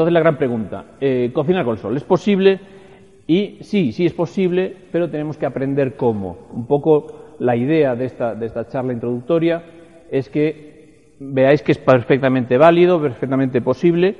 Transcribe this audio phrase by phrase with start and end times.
[0.00, 2.58] Entonces la gran pregunta, eh, ¿cocinar con sol es posible?
[3.26, 6.38] Y sí, sí es posible, pero tenemos que aprender cómo.
[6.54, 9.62] Un poco la idea de esta, de esta charla introductoria
[10.10, 14.16] es que veáis que es perfectamente válido, perfectamente posible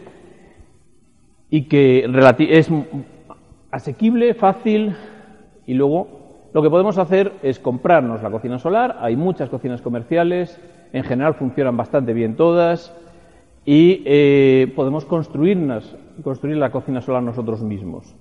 [1.48, 2.06] y que
[2.50, 2.70] es
[3.70, 4.94] asequible, fácil
[5.66, 8.98] y luego lo que podemos hacer es comprarnos la cocina solar.
[9.00, 10.60] Hay muchas cocinas comerciales,
[10.92, 12.94] en general funcionan bastante bien todas
[13.64, 18.14] y eh, podemos construirnos, construir la cocina solar nosotros mismos.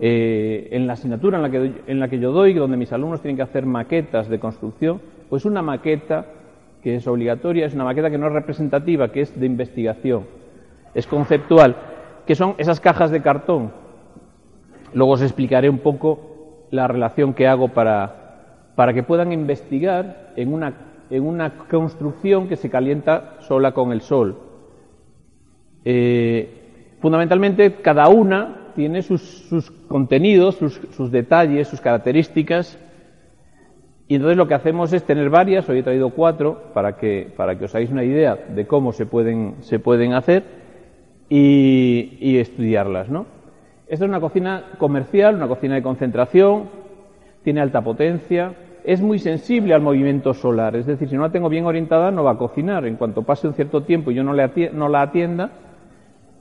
[0.00, 3.20] Eh, en la asignatura en la, que, en la que yo doy, donde mis alumnos
[3.20, 6.26] tienen que hacer maquetas de construcción, pues una maqueta
[6.82, 10.24] que es obligatoria es una maqueta que no es representativa, que es de investigación,
[10.94, 11.76] es conceptual,
[12.26, 13.72] que son esas cajas de cartón.
[14.94, 20.52] Luego os explicaré un poco la relación que hago para, para que puedan investigar en
[20.52, 20.72] una,
[21.10, 24.49] en una construcción que se calienta sola con el sol
[25.84, 32.78] eh, fundamentalmente, cada una tiene sus, contenidos, sus, detalles, sus características.
[34.08, 37.58] Y entonces lo que hacemos es tener varias, hoy he traído cuatro, para que, para
[37.58, 40.42] que os hagáis una idea de cómo se pueden, se pueden hacer
[41.28, 43.08] y, estudiarlas.
[43.08, 43.26] ¿no?
[43.86, 46.64] Esta es una cocina comercial, una cocina de concentración,
[47.44, 48.52] tiene alta potencia,
[48.84, 52.24] es muy sensible al movimiento solar, es decir, si no la tengo bien orientada no
[52.24, 52.86] va a cocinar.
[52.86, 55.52] En cuanto pase un cierto tiempo y yo no, le no la atienda,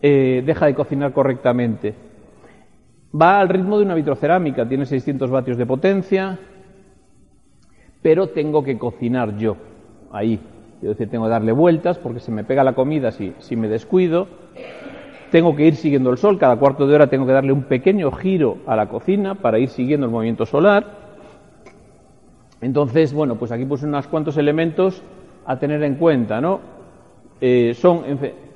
[0.02, 1.94] eh, deja de cocinar correctamente.
[3.20, 6.38] Va al ritmo de una vitrocerámica, tiene 600 vatios de potencia,
[8.02, 9.58] pero tengo que cocinar yo,
[10.12, 10.40] ahí.
[10.82, 13.68] Es decir, tengo que darle vueltas porque se me pega la comida si, si me
[13.68, 14.28] descuido.
[15.32, 18.12] Tengo que ir siguiendo el sol, cada cuarto de hora tengo que darle un pequeño
[18.12, 21.10] giro a la cocina para ir siguiendo el movimiento solar.
[22.62, 25.04] Entonces, bueno, pues aquí puse unos cuantos elementos
[25.46, 26.79] a tener en cuenta, ¿no?
[27.42, 28.04] Eh, son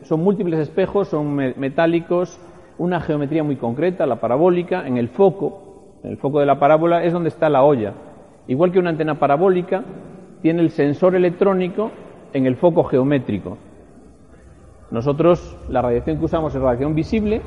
[0.03, 2.39] son múltiples espejos, son metálicos,
[2.77, 7.03] una geometría muy concreta, la parabólica, en el foco, en el foco de la parábola
[7.03, 7.93] es donde está la olla.
[8.47, 9.83] Igual que una antena parabólica,
[10.41, 11.91] tiene el sensor electrónico
[12.33, 13.57] en el foco geométrico.
[14.91, 17.41] Nosotros la radiación que usamos es radiación visible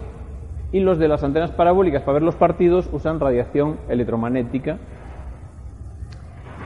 [0.72, 4.78] y los de las antenas parabólicas para ver los partidos usan radiación electromagnética.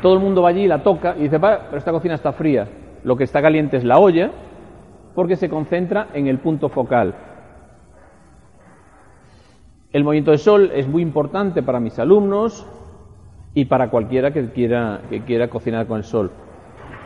[0.01, 2.69] Todo el mundo va allí, la toca y dice, pero esta cocina está fría.
[3.03, 4.31] Lo que está caliente es la olla
[5.15, 7.15] porque se concentra en el punto focal.
[9.93, 12.67] El movimiento de sol es muy importante para mis alumnos
[13.55, 16.31] y para cualquiera que quiera, que quiera cocinar con el sol.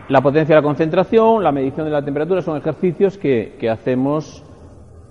[0.08, 4.44] La potencia de la concentración, la medición de la temperatura son ejercicios que, hacemos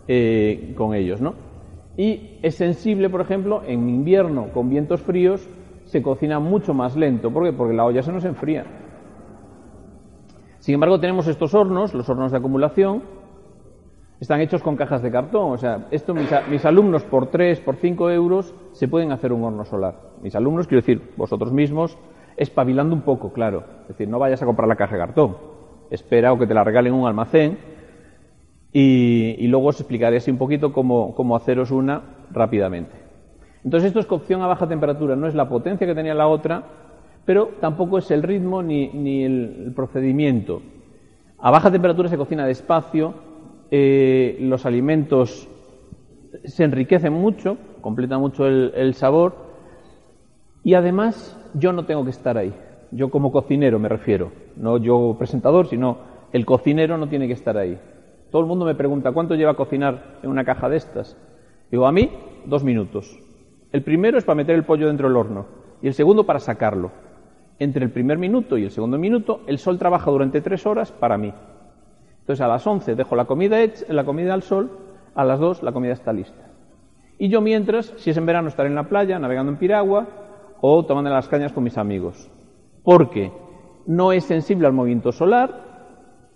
[0.08, 1.20] eh, con ellos.
[1.20, 1.34] ¿no?
[1.98, 5.50] Y es sensible, por ejemplo, en invierno con vientos fríos
[5.86, 7.32] se cocina mucho más lento.
[7.32, 7.54] ¿Por qué?
[7.54, 8.66] Porque la olla se nos enfría.
[10.64, 13.04] Sin embargo, tenemos estos hornos, los hornos de acumulación,
[14.22, 15.52] están hechos con cajas de cartón.
[15.52, 19.66] O sea, esto mis, alumnos por 3, por 5 euros se pueden hacer un horno
[19.66, 19.96] solar.
[20.22, 21.98] Mis alumnos, quiero decir, vosotros mismos,
[22.38, 23.66] espabilando un poco, claro.
[23.82, 25.36] Es decir, no vayas a comprar la caja de cartón.
[25.90, 27.58] Espera o que te la regalen un almacén
[28.72, 32.96] y, luego os explicaré así un poquito cómo, cómo haceros una rápidamente.
[33.66, 36.83] Entonces, esto es cocción a baja temperatura, no es la potencia que tenía la otra,
[37.26, 40.62] pero tampoco es el ritmo ni, el, procedimiento.
[41.38, 43.14] A baja temperatura se cocina despacio,
[43.72, 45.50] eh, los alimentos
[46.46, 49.36] se enriquecen mucho, completa mucho el, sabor
[50.64, 52.54] y además yo no tengo que estar ahí.
[52.92, 55.98] Yo como cocinero me refiero, no yo presentador, sino
[56.32, 57.80] el cocinero no tiene que estar ahí.
[58.32, 61.18] Todo el mundo me pregunta, ¿cuánto lleva a cocinar en una caja de estas?
[61.72, 62.10] Digo, a mí,
[62.46, 63.20] dos minutos.
[63.72, 65.46] El primero es para meter el pollo dentro del horno
[65.82, 66.92] y el segundo para sacarlo.
[67.60, 71.18] Entre el primer minuto y el segundo minuto, el sol trabaja durante tres horas para
[71.18, 71.34] mí.
[72.20, 74.72] Entonces a las 11 dejo la comida, hecha, la comida al sol,
[75.14, 76.50] a las 2 la comida está lista.
[77.18, 80.08] Y yo mientras, si es en verano, estaré en la playa, navegando en piragua
[80.62, 82.32] o tomando las cañas con mis amigos.
[82.84, 83.32] Porque
[83.86, 85.74] no es sensible al movimiento solar,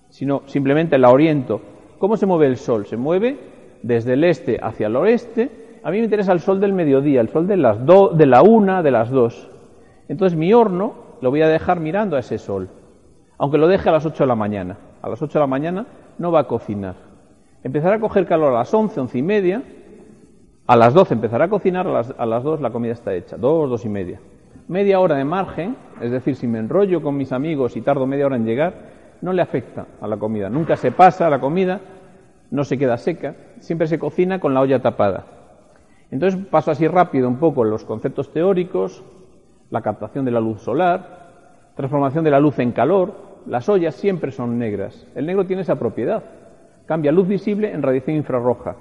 [0.10, 1.62] sino simplemente la oriento.
[1.98, 2.86] ¿Cómo se mueve el sol?
[2.86, 3.40] Se mueve
[3.82, 5.80] desde el este hacia el oeste.
[5.84, 8.42] A mí me interesa el sol del mediodía, el sol de las do, de la
[8.42, 9.50] una, de las dos.
[10.08, 12.70] Entonces mi horno lo voy a dejar mirando a ese sol,
[13.38, 14.78] aunque lo deje a las 8 de la mañana.
[15.02, 15.86] A las 8 de la mañana
[16.18, 16.96] no va a cocinar.
[17.64, 19.64] Empezará a coger calor a las 11, 11 y media.
[20.66, 23.38] A las 12 empezará a cocinar, a las, a las 2 la comida está hecha,
[23.38, 24.20] 2, 2 y media.
[24.68, 28.26] Media hora de margen, es decir, si me enrollo con mis amigos y tardo media
[28.26, 28.74] hora en llegar,
[29.22, 30.50] no le afecta a la comida.
[30.50, 31.80] Nunca se pasa la comida,
[32.52, 35.26] no se queda seca, siempre se cocina con la olla tapada.
[36.12, 39.04] Entonces paso así rápido un poco los conceptos teóricos,
[39.70, 43.14] la captación de la luz solar, transformación de la luz en calor.
[43.46, 45.08] Las ollas siempre son negras.
[45.16, 46.24] El negro tiene esa propiedad.
[46.86, 48.76] Cambia luz visible en radiación infrarroja.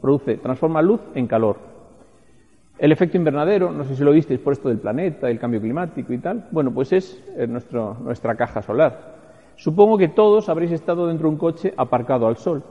[0.00, 1.56] Produce, transforma luz en calor.
[2.78, 6.12] El efecto invernadero, no sé si lo visteis por esto del planeta, el cambio climático
[6.12, 6.48] y tal.
[6.50, 9.12] Bueno, pues es nuestro, nuestra caja solar.
[9.56, 12.64] Supongo que todos habréis estado dentro de un coche aparcado al sol.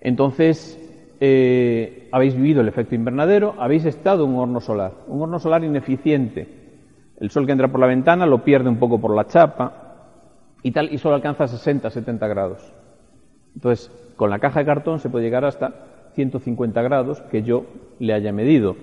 [0.00, 0.87] Entonces,
[1.20, 5.64] eh, habéis vivido el efecto invernadero, habéis estado en un horno solar, un horno solar
[5.64, 6.46] ineficiente.
[7.18, 9.88] El sol que entra por la ventana lo pierde un poco por la chapa
[10.62, 12.72] y tal, y solo alcanza 60, 70 grados.
[13.54, 15.72] Entonces, con la caja de cartón se puede llegar hasta
[16.14, 17.66] 150 grados que yo
[17.98, 18.76] le haya medido.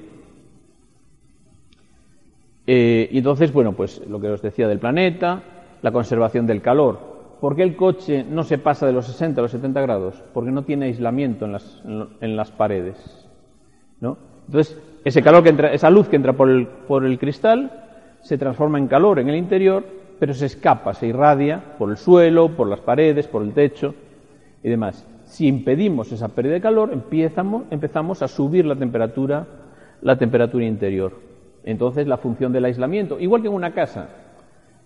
[2.68, 5.44] Eh, y entonces, bueno, pues lo que os decía del planeta,
[5.82, 7.15] la conservación del calor,
[7.46, 10.24] ¿Por qué el coche no se pasa de los 60 a los 70 grados?
[10.34, 11.80] Porque no tiene aislamiento en las,
[12.20, 13.30] en las paredes.
[14.02, 14.18] ¿no?
[14.48, 17.84] Entonces, ese calor que entra, esa luz que entra por el, por el cristal
[18.22, 19.84] se transforma en calor en el interior,
[20.18, 23.94] pero se escapa, se irradia por el suelo, por las paredes, por el techo
[24.64, 25.08] y demás.
[25.26, 29.46] Si impedimos esa pérdida de calor, empezamos, empezamos a subir la temperatura,
[30.02, 31.14] la temperatura interior.
[31.64, 34.10] Entonces, la función del aislamiento, igual que en una casa,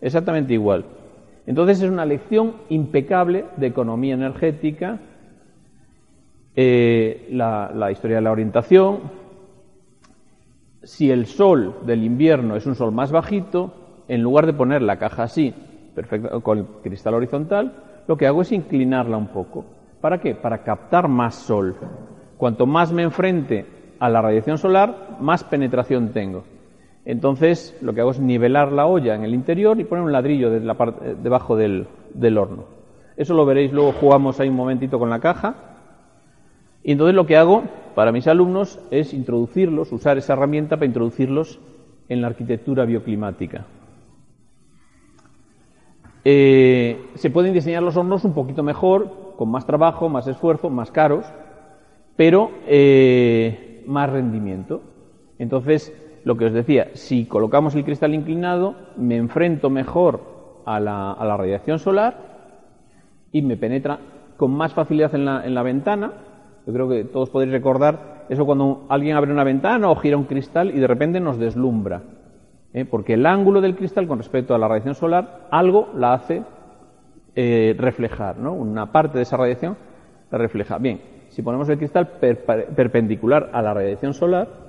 [0.01, 0.83] exactamente igual.
[1.49, 4.99] Entonces es una lección impecable de economía energética,
[6.55, 8.99] eh, la, historia de la orientación.
[10.83, 14.99] Si el sol del invierno es un sol más bajito, en lugar de poner la
[14.99, 15.55] caja así,
[16.43, 19.65] con el cristal horizontal, lo que hago es inclinarla un poco.
[20.01, 20.35] ¿Para qué?
[20.35, 21.75] Para captar más sol.
[22.37, 23.65] Cuanto más me enfrente
[23.97, 26.43] a la radiación solar, más penetración tengo.
[27.09, 30.51] Entonces lo que hago es nivelar la olla en el interior y poner un ladrillo
[30.59, 32.65] la parte, debajo del, del, horno.
[33.17, 35.55] Eso lo veréis, luego jugamos ahí un momentito con la caja.
[36.83, 37.63] Y entonces lo que hago
[37.95, 41.59] para mis alumnos es introducirlos, usar esa herramienta para introducirlos
[42.09, 43.65] en la arquitectura bioclimática.
[46.23, 50.91] Eh, se pueden diseñar los hornos un poquito mejor, con más trabajo, más esfuerzo, más
[50.91, 51.25] caros,
[52.15, 54.83] pero eh, más rendimiento.
[55.39, 55.91] Entonces,
[56.23, 61.79] lo que os decía, si colocamos el cristal inclinado, me enfrento mejor a la, radiación
[61.79, 62.17] solar
[63.31, 63.99] y me penetra
[64.37, 66.13] con más facilidad en la, en la, ventana.
[66.65, 70.25] Yo creo que todos podéis recordar eso cuando alguien abre una ventana o gira un
[70.25, 72.03] cristal y de repente nos deslumbra.
[72.73, 72.85] ¿eh?
[72.85, 76.43] Porque el ángulo del cristal con respecto a la radiación solar, algo la hace
[77.35, 78.53] eh, reflejar, ¿no?
[78.53, 79.77] Una parte de esa radiación
[80.31, 80.77] la refleja.
[80.77, 84.68] Bien, si ponemos el cristal perpendicular a la radiación solar,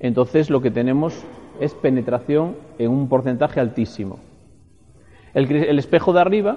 [0.00, 1.24] entonces lo que tenemos
[1.60, 4.18] es penetración en un porcentaje altísimo.
[5.34, 6.56] El, espejo de arriba,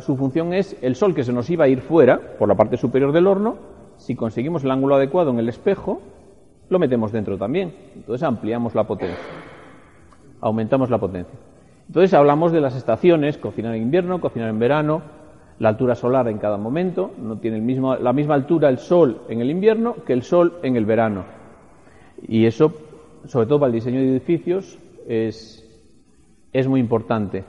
[0.00, 2.76] su función es el sol que se nos iba a ir fuera por la parte
[2.76, 3.56] superior del horno,
[3.98, 6.00] si conseguimos el ángulo adecuado en el espejo,
[6.70, 7.74] lo metemos dentro también.
[7.94, 9.18] Entonces ampliamos la potencia,
[10.40, 11.38] aumentamos la potencia.
[11.86, 15.02] Entonces hablamos de las estaciones, cocinar en invierno, cocinar en verano,
[15.58, 19.20] la altura solar en cada momento, no tiene el mismo, la misma altura el sol
[19.28, 21.39] en el invierno que el sol en el verano.
[22.26, 22.72] Y eso,
[23.26, 25.66] sobre todo para el diseño de edificios, es,
[26.52, 27.44] es muy importante.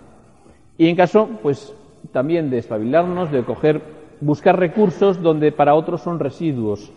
[0.77, 1.73] Y en caso, pues,
[2.11, 3.81] también de espabilarnos, de coger,
[4.19, 6.91] buscar recursos donde para otros son residuos.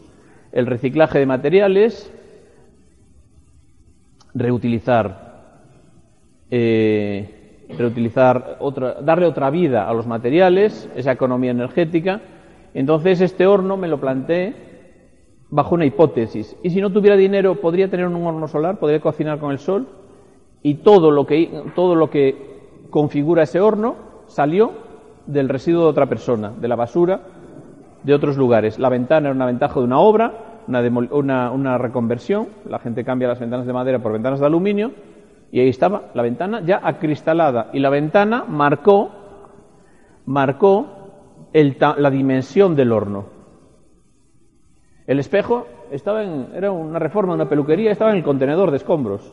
[0.53, 2.13] El reciclaje de materiales,
[4.35, 5.35] reutilizar,
[6.51, 12.21] eh, reutilizar otra, darle otra vida a los materiales, esa economía energética.
[12.75, 14.55] Entonces este horno me lo planteé
[15.55, 16.57] bajo una hipótesis.
[16.65, 18.81] Y si no tuviera dinero, ¿podría tener un horno solar?
[18.81, 19.87] ¿Podría cocinar con el sol?
[20.63, 23.95] Y todo lo que, todo lo que configura ese horno
[24.27, 24.73] salió
[25.27, 27.21] del residuo de otra persona, de la basura
[28.03, 28.81] de otros lugares.
[28.81, 33.39] La ventana era una ventaja de una obra, una, una, reconversión, la gente cambia las
[33.39, 34.91] ventanas de madera por ventanas de aluminio,
[35.53, 39.11] y ahí estaba la ventana ya acristalada, y la ventana marcó,
[40.27, 40.87] marcó
[41.53, 43.34] la dimensión del horno.
[45.07, 49.33] El espejo estaba en, era una reforma, una peluquería, estaba en el contenedor de escombros.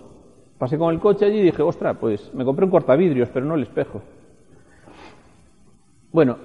[0.58, 3.56] Pasé con el coche allí y dije, ostras, pues me compré un cortavidrios, pero no
[3.56, 4.02] el espejo.
[6.12, 6.38] Bueno,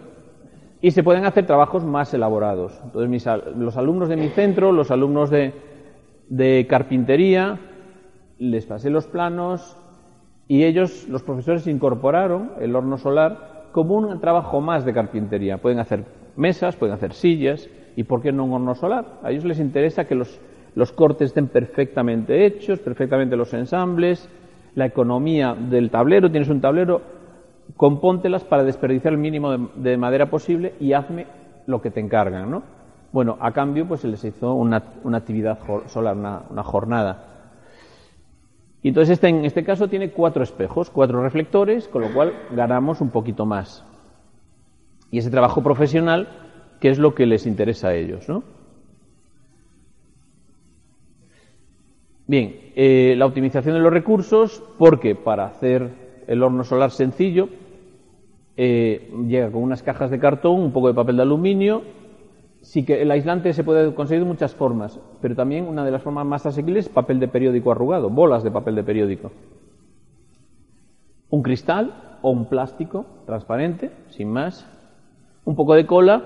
[0.81, 2.81] y se pueden hacer trabajos más elaborados.
[2.85, 5.53] Entonces, los alumnos de mi centro, los alumnos de,
[6.29, 7.59] de carpintería,
[8.39, 9.77] les pasé los planos
[10.47, 15.59] y ellos, los profesores, incorporaron el horno solar como un trabajo más de carpintería.
[15.59, 16.05] Pueden hacer
[16.37, 19.21] mesas, pueden hacer sillas y, ¿por qué no un horno solar?
[19.23, 20.39] A ellos les interesa que los
[20.77, 24.29] los cortes estén perfectamente hechos, perfectamente los ensambles,
[24.75, 27.01] la economía del tablero, tienes un tablero,
[27.77, 31.27] compóntelas para desperdiciar el mínimo de, madera posible y hazme
[31.67, 32.63] lo que te encargan, ¿no?
[33.11, 34.77] Bueno, a cambio, pues se les hizo una,
[35.15, 37.53] actividad solar, una, jornada.
[38.83, 43.01] Y entonces este, en este caso tiene cuatro espejos, cuatro reflectores, con lo cual ganamos
[43.01, 43.83] un poquito más.
[45.11, 46.46] Y ese trabajo profesional,
[46.81, 48.43] que es lo que les interesa a ellos, ¿no?
[52.29, 55.91] Bien, eh, la optimización de los recursos, porque para hacer
[56.27, 57.49] el horno solar sencillo,
[58.57, 61.83] eh, llega con unas cajas de cartón, un poco de papel de aluminio.
[62.63, 66.03] Sí que el aislante se puede conseguir de muchas formas, pero también una de las
[66.03, 69.31] formas más asequibles es papel de periódico arrugado, bolas de papel de periódico.
[71.31, 74.67] Un cristal o un plástico transparente, sin más,
[75.45, 76.25] un poco de cola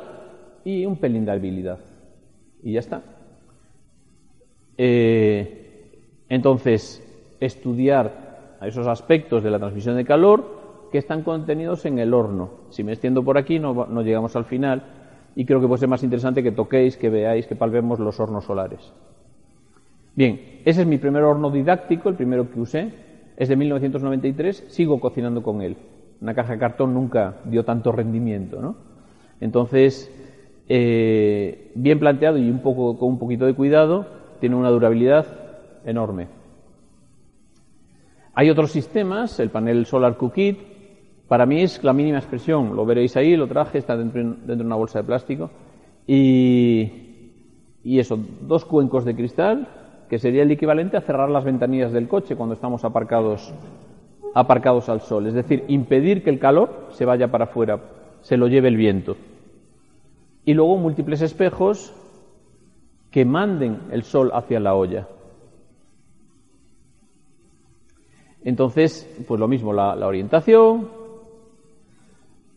[0.65, 1.79] y un pelín de habilidad.
[2.63, 3.03] Y ya está.
[4.77, 7.03] Eh, entonces,
[7.41, 10.61] estudiar esos aspectos de la transmisión de calor
[10.93, 12.51] que están contenidos en el horno.
[12.71, 14.83] Si me extiendo por aquí no, llegamos al final
[15.35, 18.45] y creo que puede ser más interesante que toquéis, que veáis, que palpemos los hornos
[18.45, 18.93] solares.
[20.15, 22.93] Bien, ese es mi primer horno didáctico, el primero que usé,
[23.37, 25.77] es de 1993, sigo cocinando con él.
[26.21, 28.77] Una caja de cartón nunca dio tanto rendimiento, ¿no?
[29.41, 30.11] Entonces,
[30.73, 34.07] eh, bien planteado y un poco, con un poquito de cuidado,
[34.39, 35.27] tiene una durabilidad
[35.85, 36.29] enorme.
[38.35, 40.61] Hay otros sistemas, el panel Solar Cookit,
[41.27, 44.63] para mí es la mínima expresión, lo veréis ahí, lo traje, está dentro, dentro de
[44.63, 45.51] una bolsa de plástico,
[46.07, 46.93] y,
[47.83, 49.67] y eso, dos cuencos de cristal,
[50.09, 53.53] que sería el equivalente a cerrar las ventanillas del coche cuando estamos aparcados,
[54.37, 57.81] aparcados al sol, es decir, impedir que el calor se vaya para afuera,
[58.21, 59.17] se lo lleve el viento.
[60.51, 61.95] Y luego múltiples espejos
[63.13, 65.07] que manden el sol hacia la olla.
[68.43, 70.89] Entonces, pues lo mismo, la, orientación.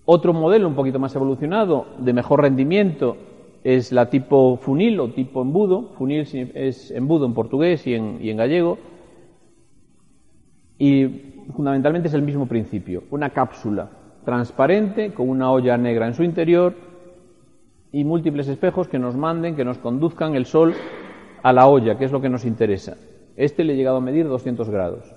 [0.05, 3.15] Otro modelo un poquito más evolucionado, de mejor rendimiento,
[3.63, 5.89] es la tipo funil o tipo embudo.
[5.95, 6.21] Funil
[6.55, 8.79] es embudo en portugués y en, y en gallego.
[10.79, 11.05] Y
[11.55, 13.03] fundamentalmente es el mismo principio.
[13.12, 13.88] Una cápsula
[14.25, 16.91] transparente con una olla negra en su interior
[17.93, 20.73] y múltiples espejos que nos manden, que nos conduzcan el sol
[21.43, 22.97] a la olla, que es lo que nos interesa.
[23.38, 25.15] Este le he llegado a medir 200 grados.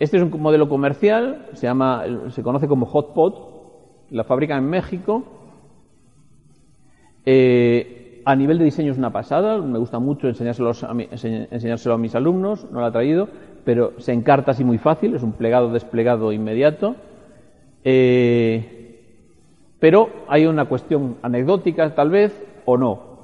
[0.00, 4.68] Este es un modelo comercial, se, llama, se conoce como Hot Pot, la fábrica en
[4.68, 5.22] México.
[7.24, 10.72] Eh, a nivel de diseño es una pasada, me gusta mucho enseñárselo
[11.94, 13.28] a, mis alumnos, no lo ha traído,
[13.64, 16.96] pero se encarta así muy fácil, es un plegado desplegado inmediato.
[17.84, 18.75] Eh,
[19.78, 23.16] pero hay una cuestión anecdótica, tal vez, o no.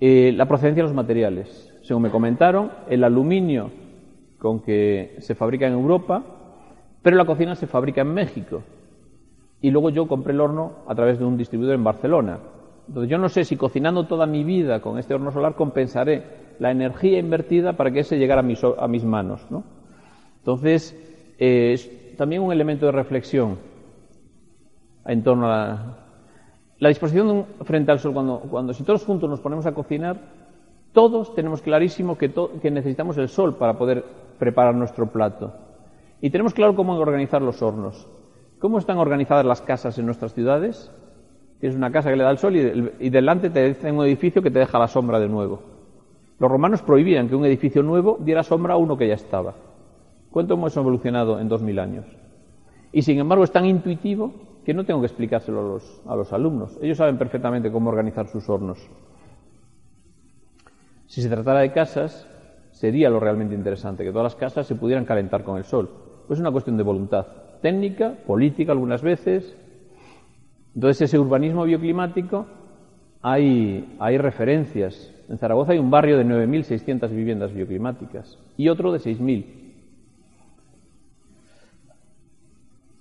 [0.00, 1.72] Eh, la procedencia de los materiales.
[1.82, 3.70] Según me comentaron, el aluminio
[4.38, 6.22] con que se fabrica en Europa,
[7.02, 8.62] pero la cocina se fabrica en México.
[9.60, 12.38] Y luego yo compré el horno a través de un distribuidor en Barcelona.
[12.88, 16.22] Entonces yo no sé si cocinando toda mi vida con este horno solar compensaré
[16.58, 19.46] la energía invertida para que ese llegara a mis, a mis manos.
[19.50, 19.64] ¿no?
[20.38, 20.94] Entonces,
[21.38, 23.56] eh, es también un elemento de reflexión
[25.06, 25.96] en torno a la,
[26.78, 28.12] la disposición frente al sol.
[28.12, 30.16] Cuando, cuando si todos juntos nos ponemos a cocinar,
[30.92, 32.32] todos tenemos clarísimo que,
[32.62, 34.04] que necesitamos el sol para poder
[34.38, 35.52] preparar nuestro plato.
[36.20, 38.08] Y tenemos claro cómo organizar los hornos.
[38.58, 40.90] ¿Cómo están organizadas las casas en nuestras ciudades?
[41.60, 44.50] Tienes una casa que le da el sol y, delante te dicen un edificio que
[44.50, 45.62] te deja la sombra de nuevo.
[46.38, 49.54] Los romanos prohibían que un edificio nuevo diera sombra a uno que ya estaba.
[50.30, 52.06] ¿Cuánto hemos evolucionado en dos mil años?
[52.92, 54.32] Y sin embargo es tan intuitivo
[54.64, 56.78] que no tengo que explicárselo a los, a los alumnos.
[56.80, 58.78] Ellos saben perfectamente cómo organizar sus hornos.
[61.06, 62.26] Si se tratara de casas,
[62.72, 65.90] sería lo realmente interesante, que todas las casas se pudieran calentar con el sol.
[66.26, 67.26] Pues es una cuestión de voluntad
[67.60, 69.56] técnica, política algunas veces.
[70.74, 72.46] Entonces, ese urbanismo bioclimático,
[73.22, 78.98] hay, hay referencias En Zaragoza hay un barrio de 9.600 viviendas bioclimáticas y otro de
[78.98, 79.44] 6.000.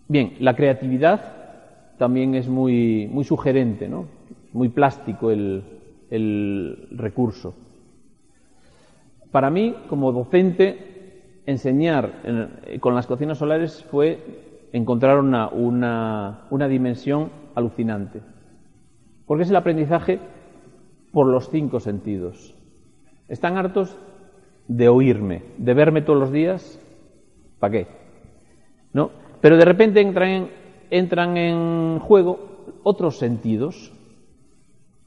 [0.08, 1.43] Bien, la creatividad
[2.04, 4.08] también es muy, muy sugerente, ¿no?
[4.52, 5.64] muy plástico el,
[6.10, 7.56] el recurso.
[9.32, 12.12] Para mí, como docente, enseñar
[12.82, 18.20] con las cocinas solares fue encontrar una, una, una dimensión alucinante.
[19.26, 20.20] Porque es el aprendizaje
[21.14, 22.54] por los cinco sentidos.
[23.30, 23.98] Están hartos
[24.68, 26.82] de oírme, de verme todos los días.
[27.60, 27.88] ¿Para qué?
[28.92, 29.12] ¿No?
[29.40, 30.63] Pero de repente entran en,
[30.94, 32.40] entran en juego
[32.84, 33.92] otros sentidos,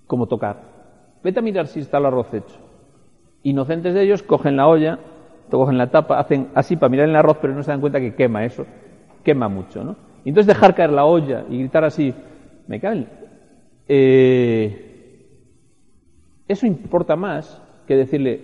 [0.09, 0.63] como tocar.
[1.23, 2.57] Vete a mirar si está el arroz hecho.
[3.45, 4.99] Inocentes de ellos cogen la olla,
[5.49, 8.17] cogen la tapa, hacen así para mirar el arroz, pero no se dan cuenta que
[8.17, 8.67] quema eso,
[9.23, 9.95] quema mucho, ¿no?
[10.25, 12.13] Y entonces dejar caer la olla y gritar así,
[12.67, 13.07] me caen.
[13.87, 15.29] Eh,
[16.49, 18.41] eso importa más que decirle,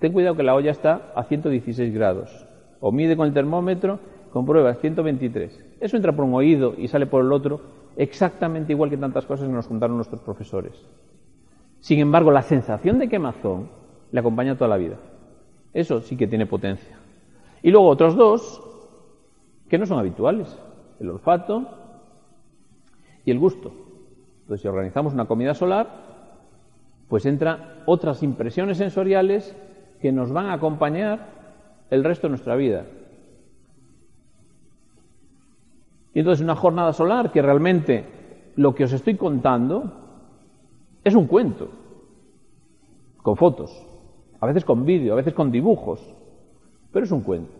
[0.00, 2.48] ten cuidado que la olla está a 116 grados,
[2.80, 4.00] o mide con el termómetro,
[4.32, 5.63] comprueba 123.
[5.80, 7.60] Eso entra por un oído y sale por el otro,
[7.96, 10.72] exactamente igual que tantas cosas que nos contaron nuestros profesores.
[11.80, 13.68] Sin embargo, la sensación de quemazón
[14.10, 14.96] le acompaña toda la vida.
[15.72, 16.96] Eso sí que tiene potencia.
[17.62, 18.62] Y luego otros dos
[19.68, 20.56] que no son habituales,
[21.00, 21.66] el olfato
[23.24, 23.72] y el gusto.
[24.42, 25.88] Entonces, si organizamos una comida solar,
[27.08, 29.56] pues entran otras impresiones sensoriales
[30.00, 31.28] que nos van a acompañar
[31.90, 32.84] el resto de nuestra vida.
[36.14, 38.04] Y entonces una jornada solar que realmente
[38.56, 39.92] lo que os estoy contando
[41.02, 41.68] es un cuento,
[43.20, 43.86] con fotos,
[44.40, 46.00] a veces con vídeo, a veces con dibujos,
[46.92, 47.52] pero es un cuento.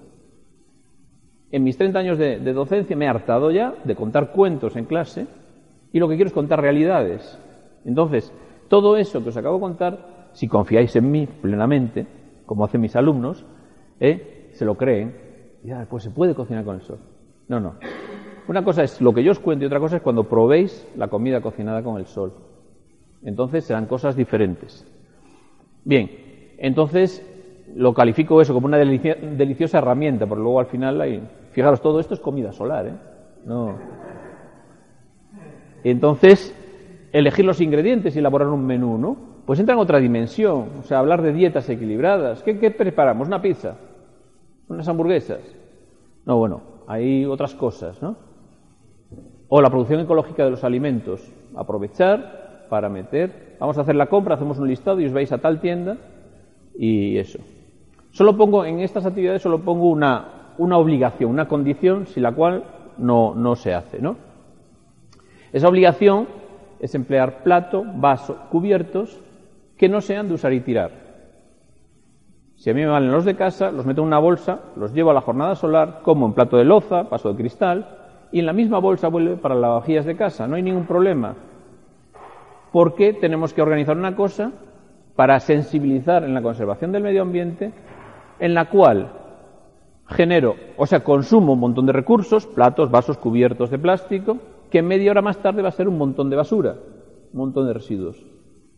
[1.50, 5.26] En mis 30 años de, docencia me he hartado ya de contar cuentos en clase
[5.92, 7.38] y lo que quiero es contar realidades.
[7.84, 8.32] Entonces,
[8.68, 12.06] todo eso que os acabo de contar, si confiáis en mí plenamente,
[12.46, 13.44] como hacen mis alumnos,
[14.00, 14.50] ¿eh?
[14.52, 15.14] se lo creen,
[15.62, 16.98] y ya, pues se puede cocinar con el sol.
[17.48, 17.74] No, no.
[18.46, 21.08] Una cosa es lo que yo os cuento y otra cosa es cuando probéis la
[21.08, 22.32] comida cocinada con el sol.
[23.22, 24.86] Entonces serán cosas diferentes.
[25.84, 26.10] Bien,
[26.58, 27.24] entonces
[27.74, 31.22] lo califico eso como una deliciosa herramienta, porque luego al final hay...
[31.52, 32.94] Fijaros, todo esto es comida solar, ¿eh?
[33.46, 33.74] No.
[35.84, 36.54] Entonces,
[37.12, 39.16] elegir los ingredientes y elaborar un menú, ¿no?
[39.46, 42.42] Pues entra en otra dimensión, o sea, hablar de dietas equilibradas.
[42.42, 43.28] ¿Qué, preparamos?
[43.28, 43.76] ¿Una pizza?
[44.68, 45.40] ¿Unas hamburguesas?
[46.24, 48.16] No, bueno, hay otras cosas, ¿no?
[49.48, 51.32] O la producción ecológica de los alimentos.
[51.54, 55.38] Aprovechar para meter, vamos a hacer la compra, hacemos un listado y os vais a
[55.38, 55.96] tal tienda
[56.76, 57.38] y eso.
[58.10, 62.64] Solo pongo, en estas actividades solo pongo una, una obligación, una condición sin la cual
[62.98, 64.16] no, no se hace, ¿no?
[65.52, 66.26] Esa obligación
[66.80, 69.20] es emplear plato, vaso, cubiertos
[69.76, 70.90] que no sean de usar y tirar.
[72.56, 75.10] Si a mí me valen los de casa, los meto en una bolsa, los llevo
[75.10, 78.03] a la jornada solar, como en plato de loza, paso de cristal,
[78.34, 80.48] y en la misma bolsa vuelve para las vajillas de casa.
[80.48, 81.36] No hay ningún problema.
[82.72, 84.50] Porque tenemos que organizar una cosa
[85.14, 87.72] para sensibilizar en la conservación del medio ambiente,
[88.40, 89.12] en la cual
[90.08, 95.12] genero, o sea, consumo un montón de recursos, platos, vasos, cubiertos de plástico, que media
[95.12, 96.74] hora más tarde va a ser un montón de basura,
[97.32, 98.20] un montón de residuos.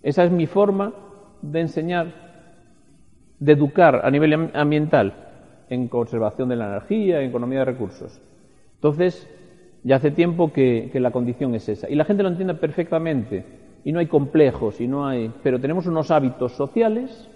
[0.03, 0.93] Esa es mi forma
[1.41, 2.09] de enseñar,
[3.39, 5.15] de educar a nivel ambiental
[5.71, 8.21] en conservación de la energía, en economía de recursos.
[8.75, 9.27] Entonces,
[9.87, 11.89] ya hace tiempo que, la condición es esa.
[11.89, 13.45] Y la gente lo entiende perfectamente.
[13.85, 15.33] Y no hay complejos, y no hay.
[15.45, 17.31] Pero tenemos unos hábitos sociales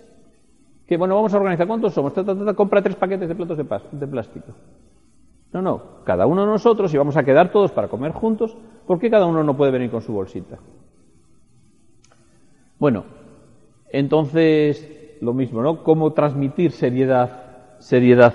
[0.84, 1.68] que, bueno, vamos a organizar.
[1.68, 2.12] ¿Cuántos somos?
[2.56, 4.52] compra tres paquetes de platos de plástico.
[5.52, 8.98] No, no, cada uno de nosotros, y vamos a quedar todos para comer juntos, ¿por
[8.98, 10.58] qué cada uno no puede venir con su bolsita?
[12.80, 13.04] Bueno,
[13.92, 15.84] entonces, lo mismo, ¿no?
[15.84, 18.34] ¿Cómo transmitir seriedad, seriedad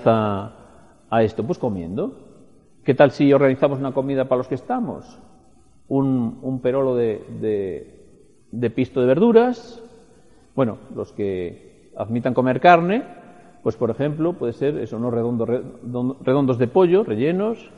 [1.10, 1.44] a, esto?
[1.44, 2.25] Pues comiendo.
[2.86, 5.18] ¿Qué tal si organizamos una comida para los que estamos?
[5.88, 7.96] Un, perolo de,
[8.52, 9.82] de pisto de verduras.
[10.54, 13.02] Bueno, los que admitan comer carne,
[13.64, 15.10] pues, por ejemplo, puede ser eso, ¿no?
[15.10, 15.48] redondos,
[16.20, 17.72] redondos de pollo, rellenos.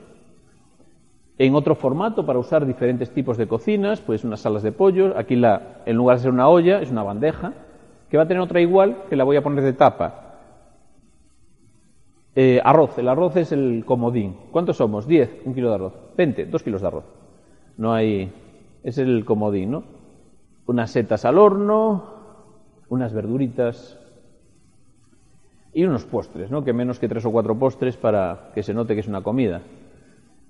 [1.39, 5.17] En otro formato, para usar diferentes tipos de cocinas, pues unas salas de pollo.
[5.17, 7.55] Aquí, la, en lugar de ser una olla, es una bandeja,
[8.11, 10.28] que va a tener otra igual, que la voy a poner de tapa.
[12.41, 14.37] Eh, arroz, el arroz es el comodín.
[14.53, 15.09] ¿Cuántos somos?
[15.09, 15.95] 10, un kilo de arroz.
[16.17, 17.05] 20, dos kilos de arroz.
[17.77, 18.33] No hay.
[18.85, 19.83] Es el comodín, ¿no?
[20.69, 22.05] Unas setas al horno,
[22.91, 23.99] unas verduritas
[25.75, 26.63] y unos postres, ¿no?
[26.63, 29.63] que menos que tres o cuatro postres para que se note que es una comida.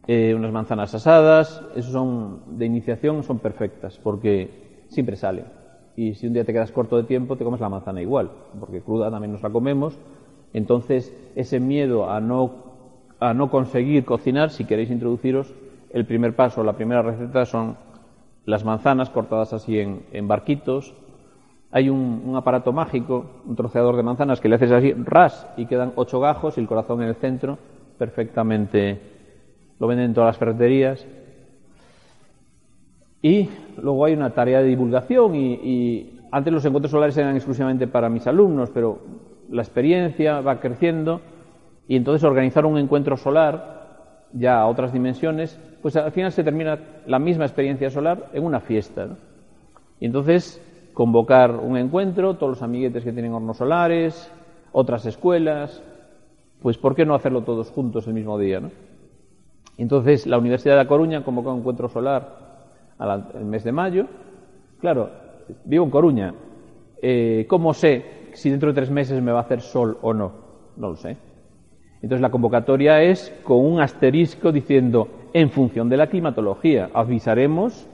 [0.07, 5.47] Eh, unas manzanas asadas, esos son de iniciación, son perfectas, porque siempre salen.
[5.97, 8.83] y si un día te quedas corto de tiempo, te comes la manzana igual, porque
[8.83, 9.99] cruda también nos la comemos.
[10.53, 12.53] Entonces, ese miedo a no,
[13.21, 15.53] a no conseguir cocinar, si queréis introduciros,
[15.91, 17.77] el primer paso, la primera receta son
[18.45, 20.95] las manzanas cortadas así en, barquitos.
[21.71, 25.93] Hay un, aparato mágico, un troceador de manzanas que le haces así, ras, y quedan
[25.97, 27.59] ocho gajos y el corazón en el centro,
[27.99, 29.01] perfectamente.
[29.79, 31.07] Lo venden en todas las ferreterías.
[33.21, 33.51] Y
[33.83, 38.27] luego hay una tarea de divulgación y, antes los encuentros solares eran exclusivamente para mis
[38.27, 38.99] alumnos, pero
[39.51, 41.21] la experiencia va creciendo
[41.87, 43.79] y entonces organizar un encuentro solar
[44.33, 48.61] ya a otras dimensiones, pues al final se termina la misma experiencia solar en una
[48.61, 49.09] fiesta.
[50.01, 54.31] Y entonces convocar un encuentro, todos los amiguetes que tienen hornos solares,
[54.73, 55.83] otras escuelas,
[56.61, 58.61] pues ¿por qué no hacerlo todos juntos el mismo día?
[59.79, 62.49] Entonces la Universidad de La Coruña convocó un encuentro solar
[63.35, 64.07] el mes de mayo.
[64.81, 65.09] Claro,
[65.65, 66.35] vivo en Coruña.
[67.01, 70.33] Eh, ¿Cómo sé si dentro de tres meses me va a hacer sol o no?
[70.77, 71.17] No lo sé.
[72.01, 77.89] Entonces la convocatoria es con un asterisco diciendo, en función de la climatología, avisaremos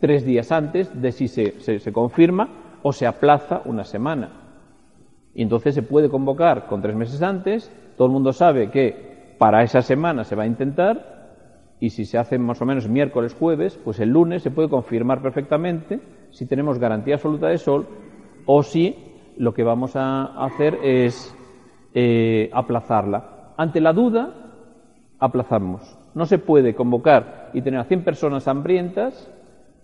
[0.00, 2.48] tres días antes de si se, se confirma
[2.82, 4.30] o se aplaza una semana.
[5.34, 9.62] Y entonces se puede convocar con tres meses antes, todo el mundo sabe que para
[9.62, 11.18] esa semana se va a intentar
[11.80, 15.22] y si se hace más o menos miércoles, jueves, pues el lunes se puede confirmar
[15.22, 17.86] perfectamente si tenemos garantía absoluta de sol
[18.46, 19.07] o si
[19.38, 21.34] lo que vamos a hacer es
[21.94, 23.52] eh, aplazarla.
[23.56, 24.34] Ante la duda,
[25.18, 25.96] aplazamos.
[26.14, 29.32] No se puede convocar y tener a 100 personas hambrientas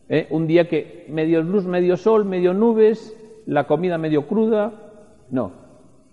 [0.08, 0.26] ¿eh?
[0.30, 4.72] un día que medio luz, medio sol, medio nubes, la comida medio cruda.
[5.30, 5.52] No,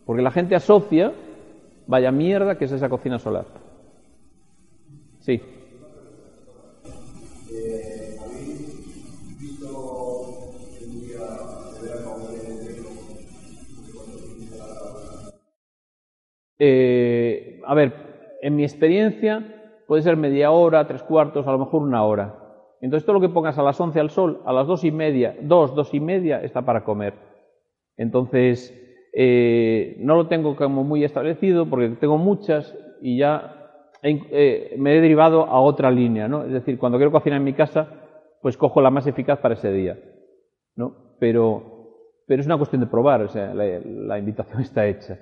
[0.05, 1.11] porque la gente asocia,
[1.87, 3.45] vaya mierda que es esa cocina solar.
[5.19, 5.41] Sí.
[16.63, 17.91] Eh, a ver,
[18.43, 22.35] en mi experiencia puede ser media hora, tres cuartos, a lo mejor una hora.
[22.81, 25.35] Entonces todo lo que pongas a las once al sol, a las dos y media,
[25.41, 27.15] dos, dos y media, está para comer.
[27.97, 28.77] Entonces,
[29.11, 35.01] eh, no lo tengo como muy establecido porque tengo muchas y ya eh, me he
[35.01, 36.43] derivado a otra línea, ¿no?
[36.43, 37.87] Es decir, cuando quiero cocinar en mi casa,
[38.39, 39.97] pues cojo la más eficaz para ese día,
[40.75, 41.15] ¿no?
[41.19, 45.17] Pero, pero es una cuestión de probar, o sea, la invitación está hecha.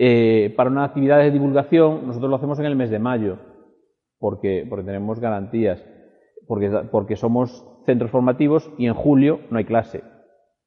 [0.00, 3.38] Eh, para una actividad de divulgación, nosotros lo hacemos en el mes de mayo,
[4.20, 5.84] porque, porque tenemos garantías,
[6.46, 10.04] porque, porque somos centros formativos y en julio no hay clase,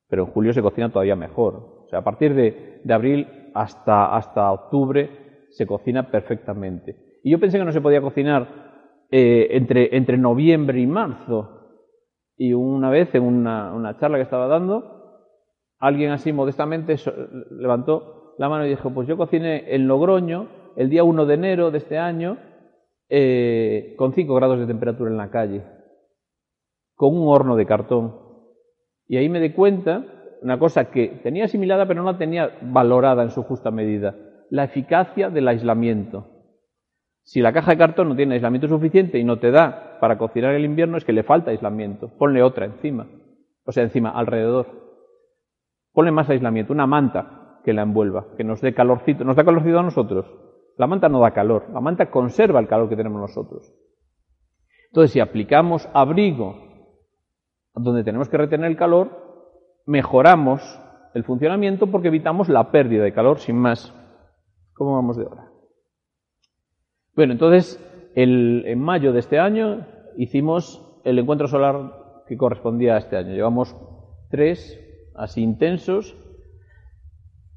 [0.10, 1.84] pero en julio se cocina todavía mejor.
[1.86, 7.20] O sea, a partir de, abril hasta, hasta octubre se cocina perfectamente.
[7.24, 11.58] Y yo pensé que no se podía cocinar eh, entre, entre noviembre y marzo.
[12.36, 15.30] Y una vez en una, una charla que estaba dando,
[15.80, 16.96] alguien así modestamente
[17.52, 21.72] levantó la mano y dijo, pues yo cociné en Logroño el día 1 de enero
[21.72, 22.38] de este año
[23.10, 25.64] eh, con 5 grados de temperatura en la calle,
[26.96, 28.16] con un horno de cartón.
[29.08, 30.06] Y ahí me di cuenta,
[30.42, 34.16] una cosa que tenía asimilada pero no la tenía valorada en su justa medida,
[34.50, 36.28] la eficacia del aislamiento.
[37.24, 40.54] Si la caja de cartón no tiene aislamiento suficiente y no te da para cocinar
[40.56, 42.10] el invierno, es que le falta aislamiento.
[42.18, 43.08] Ponle otra encima.
[43.66, 44.68] O sea, encima, alrededor.
[45.94, 49.80] Ponle más aislamiento, una manta, que la envuelva, que nos dé calorcito, nos da calorcito
[49.80, 50.26] a nosotros.
[50.78, 53.74] La manta no da calor, la manta conserva el calor que tenemos nosotros.
[54.88, 56.56] Entonces, si aplicamos abrigo
[57.74, 59.10] donde tenemos que retener el calor,
[59.86, 60.62] mejoramos
[61.14, 63.94] el funcionamiento porque evitamos la pérdida de calor sin más.
[64.74, 65.52] ¿Cómo vamos de hora?
[67.16, 67.80] Bueno, entonces,
[68.16, 69.86] en mayo de este año
[70.18, 73.34] hicimos el encuentro solar que correspondía a este año.
[73.34, 73.76] Llevamos
[74.30, 74.80] tres
[75.16, 76.18] así intensos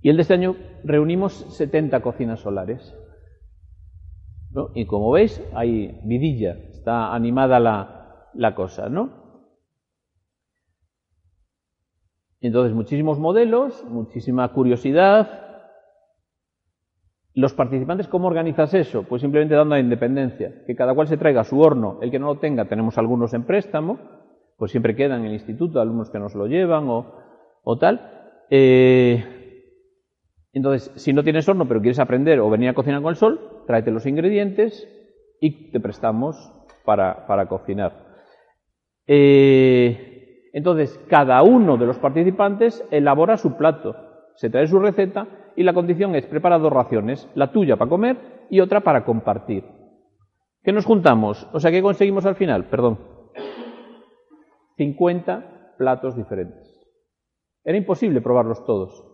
[0.05, 2.95] y el de este año reunimos 70 cocinas solares.
[4.75, 9.49] Y como veis, hay vidilla, está animada la, la cosa, ¿no?
[12.43, 15.41] Entonces, muchísimos modelos, muchísima curiosidad.
[17.33, 19.05] Los participantes, ¿cómo organizas eso?
[19.05, 21.99] Pues simplemente dando la independencia, que cada cual se traiga su horno.
[22.03, 23.99] El que no lo tenga, tenemos algunos en préstamo,
[24.59, 27.07] pues siempre quedan en el instituto, alumnos que nos lo llevan o,
[27.63, 28.45] o tal.
[28.51, 29.34] Eh,
[30.55, 33.63] entonces, si no tienes horno pero quieres aprender o venir a cocinar con el sol,
[33.67, 34.89] tráete los ingredientes
[35.41, 36.53] y te prestamos
[36.85, 37.93] para, cocinar.
[39.07, 43.97] Eh, entonces, cada uno de los participantes elabora su plato,
[44.37, 48.17] se trae su receta y la condición es preparar dos raciones, la tuya para comer
[48.51, 49.65] y otra para compartir.
[50.63, 51.49] ¿Qué nos juntamos?
[51.53, 52.65] O sea, ¿qué conseguimos al final?
[52.67, 52.99] Perdón.
[54.77, 56.81] 50 platos diferentes.
[57.65, 59.14] Era imposible probarlos todos.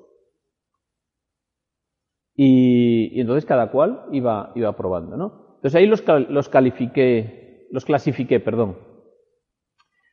[2.43, 5.57] Y, entonces cada cual iba, iba probando, ¿no?
[5.57, 8.79] Entonces ahí los, los califiqué, los clasifiqué, perdón.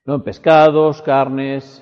[0.03, 0.25] ¿No?
[0.25, 1.81] Pescados, carnes,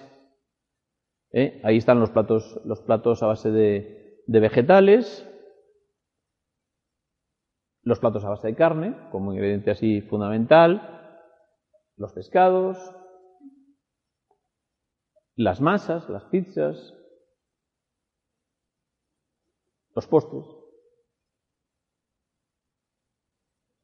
[1.32, 1.60] ¿eh?
[1.64, 5.28] ahí están los platos, los platos a base de, de vegetales,
[7.82, 11.26] los platos a base de carne, como ingrediente así fundamental,
[11.98, 12.78] los pescados,
[15.36, 16.94] las masas, las pizzas,
[19.96, 20.44] los postres.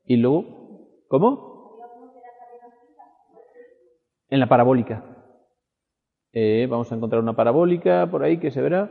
[0.03, 1.79] Y luego, ¿cómo?
[4.29, 5.05] En la parabólica.
[6.33, 8.89] Eh, vamos a encontrar una parabólica por ahí que se verá.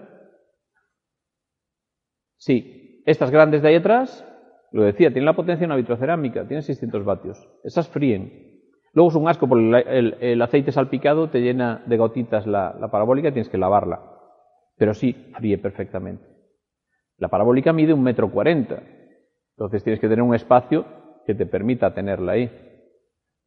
[2.37, 4.27] Sí, estas grandes de ahí atrás,
[4.73, 7.49] lo decía, tienen la potencia de una vitrocerámica, tienen 600 vatios.
[7.65, 8.63] Esas fríen.
[8.93, 13.29] Luego es un asco porque el, aceite salpicado te llena de gotitas la, la parabólica
[13.29, 14.01] y tienes que lavarla.
[14.77, 16.30] Pero sí, fríe perfectamente.
[17.21, 18.83] La parabólica mide un metro cuarenta.
[19.53, 20.87] Entonces tienes que tener un espacio
[21.27, 22.51] que te permita tenerla ahí.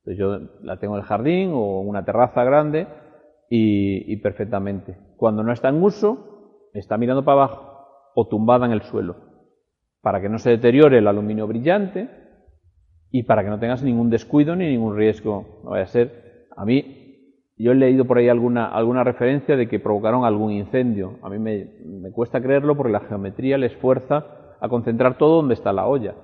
[0.05, 2.87] Entonces yo la tengo en el jardín o una terraza grande
[3.49, 4.97] y, perfectamente.
[5.17, 9.15] Cuando no está en uso, está mirando para abajo o tumbada en el suelo,
[10.01, 12.09] para que no se deteriore el aluminio brillante
[13.09, 15.61] y para que no tengas ningún descuido ni ningún riesgo.
[15.63, 17.02] No vaya a ser, a mí
[17.55, 21.19] yo he leído por ahí alguna, alguna referencia de que provocaron algún incendio.
[21.21, 25.71] A mí me, cuesta creerlo porque la geometría les fuerza a concentrar todo donde está
[25.71, 26.15] la olla.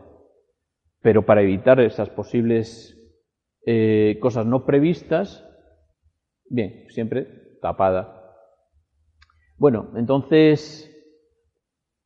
[1.02, 2.96] Pero para evitar esas posibles
[3.66, 5.46] eh, cosas no previstas,
[6.50, 7.28] bien, siempre
[7.62, 8.16] tapada.
[9.58, 10.90] Bueno, entonces,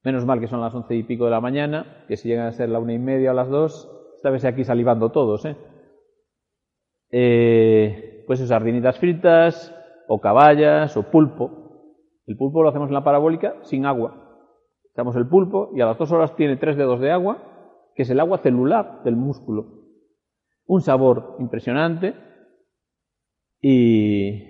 [0.03, 2.51] menos mal que son las once y pico de la mañana, que si llegan a
[2.51, 5.55] ser la una y media o las dos, esta vez aquí salivando todos, ¿eh?
[7.11, 9.73] eh pues sardinitas fritas,
[10.07, 11.51] o caballas, o pulpo.
[12.25, 14.49] El pulpo lo hacemos en la parabólica sin agua.
[14.91, 17.37] Echamos el pulpo y a las dos horas tiene tres dedos de agua,
[17.95, 19.81] que es el agua celular del músculo.
[20.65, 22.15] Un sabor impresionante
[23.59, 24.43] y,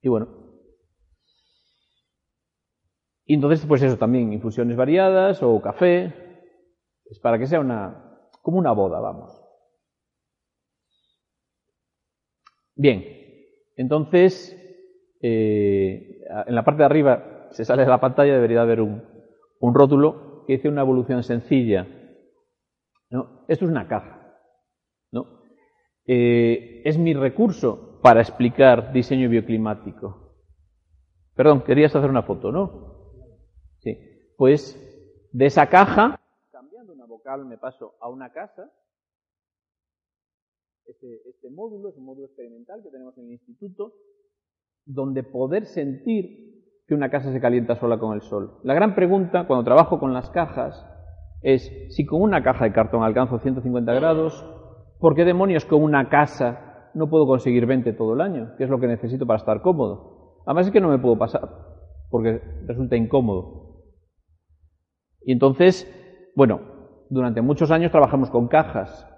[0.00, 0.28] y bueno.
[3.24, 6.14] Y entonces, pues eso también, infusiones variadas o café,
[7.06, 9.35] es para que sea una, como una boda, vamos.
[12.76, 13.04] Bien,
[13.76, 14.54] entonces,
[15.22, 19.02] eh, en la parte de arriba se sale de la pantalla, debería haber un,
[19.60, 21.86] rótulo que dice una evolución sencilla.
[23.48, 24.38] Esto es una caja.
[25.10, 25.42] ¿no?
[26.06, 30.34] Eh, es mi recurso para explicar diseño bioclimático.
[31.34, 33.12] Perdón, querías hacer una foto, ¿no?
[33.78, 33.98] Sí.
[34.36, 34.82] Pues
[35.32, 36.20] de esa caja,
[36.52, 38.70] cambiando una vocal, me paso a una casa,
[40.88, 43.92] este, este, módulo, es un módulo experimental que tenemos en el instituto,
[44.84, 46.46] donde poder sentir
[46.86, 48.60] que una casa se calienta sola con el sol.
[48.62, 50.86] La gran pregunta cuando trabajo con las cajas
[51.42, 54.44] es si con una caja de cartón alcanzo 150 grados,
[55.00, 58.54] ¿por qué demonios con una casa no puedo conseguir 20 todo el año?
[58.56, 60.42] ¿Qué es lo que necesito para estar cómodo?
[60.46, 61.48] Además es que no me puedo pasar,
[62.10, 63.82] porque resulta incómodo.
[65.22, 65.92] Y entonces,
[66.36, 66.60] bueno,
[67.10, 69.12] durante muchos años trabajamos con cajas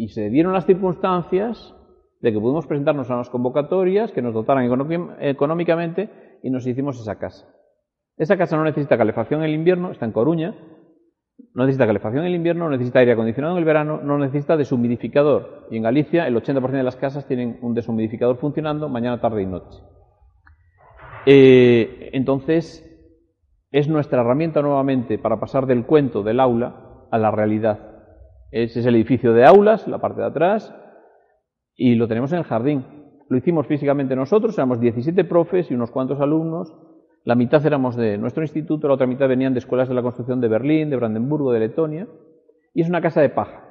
[0.00, 1.74] y se dieron las circunstancias
[2.22, 4.64] de que pudimos presentarnos a unas convocatorias que nos dotaran
[5.20, 6.08] económicamente
[6.42, 7.46] y nos hicimos esa casa.
[8.16, 10.54] Esa casa no necesita calefacción en el invierno, está en Coruña,
[11.52, 14.56] no necesita calefacción en el invierno, no necesita aire acondicionado en el verano, no necesita
[14.56, 15.66] deshumidificador.
[15.70, 19.46] Y en Galicia el 80% de las casas tienen un deshumidificador funcionando mañana, tarde y
[19.46, 19.80] noche.
[21.26, 22.86] Eh, entonces,
[23.70, 27.89] es nuestra herramienta nuevamente para pasar del cuento del aula a la realidad.
[28.50, 30.74] Ese es el edificio de aulas, la parte de atrás,
[31.76, 32.84] y lo tenemos en el jardín.
[33.28, 36.74] Lo hicimos físicamente nosotros, éramos 17 profes y unos cuantos alumnos.
[37.24, 40.40] La mitad éramos de nuestro instituto, la otra mitad venían de escuelas de la construcción
[40.40, 42.08] de Berlín, de Brandenburgo, de Letonia.
[42.74, 43.68] Y es una casa de paja.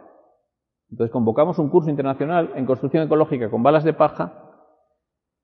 [0.89, 4.50] Entonces convocamos un curso internacional en construcción ecológica con balas de paja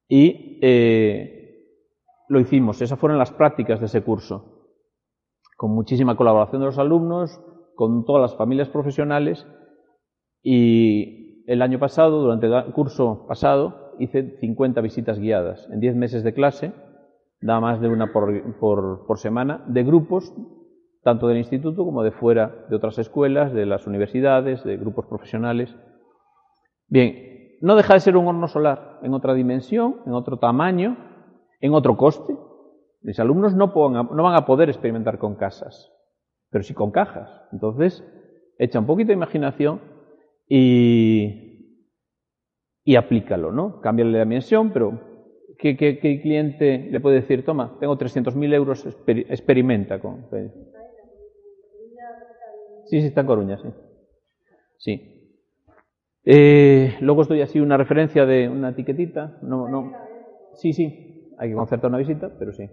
[0.08, 1.67] y eh,
[2.30, 2.82] lo hicimos.
[2.82, 4.69] Esas fueron las prácticas de ese curso.
[5.58, 7.39] Con muchísima colaboración de los alumnos,
[7.75, 9.45] con todas las familias profesionales
[10.41, 16.23] y el año pasado, durante el curso pasado, hice 50 visitas guiadas en 10 meses
[16.23, 16.73] de clase,
[17.41, 20.33] da más de una por, por, semana, de grupos,
[21.03, 25.75] tanto del instituto como de fuera, de otras escuelas, de las universidades, de grupos profesionales.
[26.88, 30.97] Bien, no deja de ser un horno solar en otra dimensión, en otro tamaño,
[31.61, 32.35] en otro coste.
[33.01, 35.94] Mis alumnos no, no van a poder experimentar con casas
[36.49, 37.29] pero sí con cajas.
[37.51, 38.03] Entonces,
[38.58, 39.81] echa un poquito de imaginación
[40.47, 41.75] y,
[42.97, 43.81] aplícalo, ¿no?
[43.81, 44.99] Cámbiale la dimensión, pero
[45.58, 45.75] ¿qué,
[46.21, 50.27] cliente le puede decir, toma, tengo 300.000 euros, experimenta con...
[52.86, 53.69] Sí, sí, está en Coruña, sí.
[54.77, 55.12] Sí.
[56.23, 59.39] Eh, luego estoy así una referencia de una etiquetita.
[59.41, 59.93] No, no.
[60.53, 61.34] Sí, sí.
[61.38, 62.69] Hay que concertar una visita, pero sí.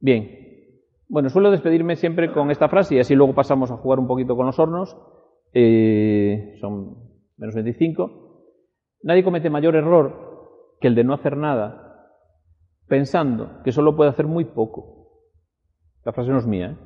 [0.00, 0.49] Bien.
[1.10, 4.36] Bueno, suelo despedirme siempre con esta frase y así luego pasamos a jugar un poquito
[4.36, 4.96] con los hornos.
[5.52, 6.98] Eh, son
[7.36, 8.44] menos 25.
[9.02, 11.88] Nadie comete mayor error que el de no hacer nada
[12.86, 15.08] pensando que solo puede hacer muy poco.
[16.04, 16.70] La frase no es mía.
[16.70, 16.76] ¿eh?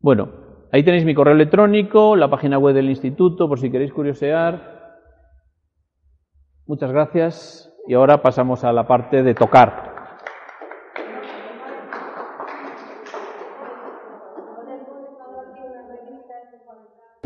[0.00, 0.28] Bueno,
[0.72, 4.96] ahí tenéis mi correo electrónico, la página web del instituto, por si queréis curiosear.
[6.66, 9.95] Muchas gracias y ahora pasamos a la parte de tocar.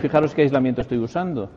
[0.00, 1.50] Fijaros qué aislamiento estoy usando.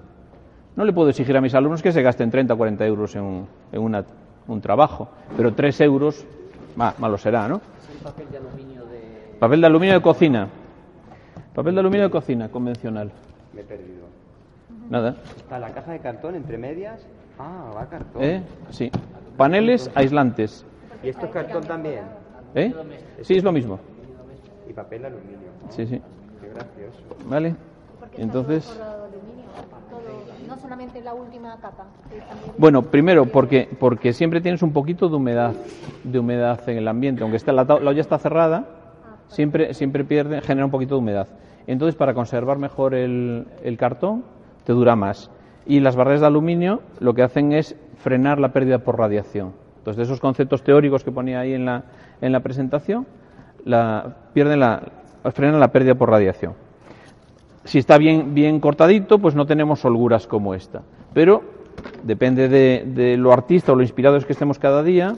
[0.76, 3.48] No le puedo exigir a mis alumnos que se gasten 30 o 40 euros en,
[3.74, 6.26] un, trabajo, pero 3 euros,
[6.76, 7.62] malo será, ¿no?
[8.04, 9.38] Papel de aluminio de...
[9.40, 10.48] Papel de aluminio de cocina.
[11.54, 13.12] Papel de aluminio de cocina, convencional.
[13.54, 14.04] Me he perdido.
[14.90, 15.16] Nada.
[15.38, 17.06] Está la caja de cartón entre medias.
[17.38, 18.24] Ah, va cartón.
[18.24, 18.44] ¿Eh?
[18.72, 18.92] Sí.
[19.38, 20.66] Paneles aislantes.
[21.04, 22.02] ¿Y esto es cartón también?
[22.56, 22.74] ¿Eh?
[23.22, 23.80] Sí, es lo mismo.
[24.68, 25.50] Y papel de aluminio.
[25.70, 26.02] Sí, sí.
[26.42, 27.30] Qué gracioso.
[27.30, 27.56] Vale.
[28.18, 28.80] Entonces.
[30.48, 31.86] No solamente la última capa.
[32.58, 35.54] Bueno, primero porque porque siempre tienes un poquito de humedad,
[36.04, 38.68] de humedad en el ambiente, aunque está la, la olla está cerrada,
[39.28, 41.28] siempre siempre pierde, genera un poquito de humedad.
[41.68, 43.46] Entonces, para conservar mejor el,
[43.78, 44.24] cartón,
[44.66, 45.32] te dura más.
[45.66, 49.54] Y las barreras de aluminio lo que hacen es frenar la pérdida por radiación.
[49.78, 51.84] Entonces, de esos conceptos teóricos que ponía ahí en la,
[52.22, 53.06] en la presentación,
[53.64, 54.82] la, pierden la,
[55.34, 56.54] frenan la pérdida por radiación.
[57.66, 60.82] Si está bien, bien cortadito, pues no tenemos holguras como esta.
[61.14, 61.44] Pero
[62.04, 65.16] depende de, de, lo artista o lo inspirados que estemos cada día,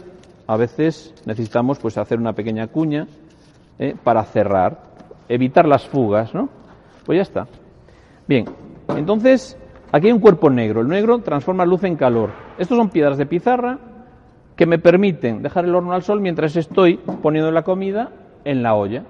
[0.48, 3.08] a veces necesitamos pues hacer una pequeña cuña
[3.80, 4.96] eh, para cerrar
[5.30, 6.50] evitar las fugas, ¿no?
[7.06, 7.48] Pues ya está.
[8.28, 8.46] Bien,
[8.90, 9.58] entonces
[9.92, 10.82] aquí hay un cuerpo negro.
[10.82, 12.32] El negro transforma luz en calor.
[12.58, 13.80] Estos son piedras de pizarra
[14.56, 18.12] que me permiten dejar el horno al sol mientras estoy poniendo la comida
[18.46, 19.04] en la olla.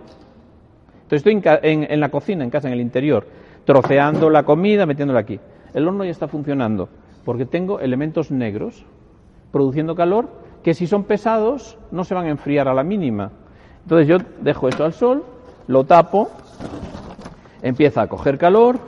[1.05, 3.27] Entonces estoy en, la cocina, en casa, en el interior,
[3.63, 5.39] troceando la comida, metiéndola aquí.
[5.73, 6.89] El horno ya está funcionando
[7.23, 8.85] porque tengo elementos negros
[9.51, 10.29] produciendo calor
[10.63, 13.31] que si son pesados no se van a enfriar a la mínima.
[13.83, 15.23] Entonces yo dejo esto al sol
[15.67, 16.29] lo tapo,
[17.61, 18.79] empieza a coger calor.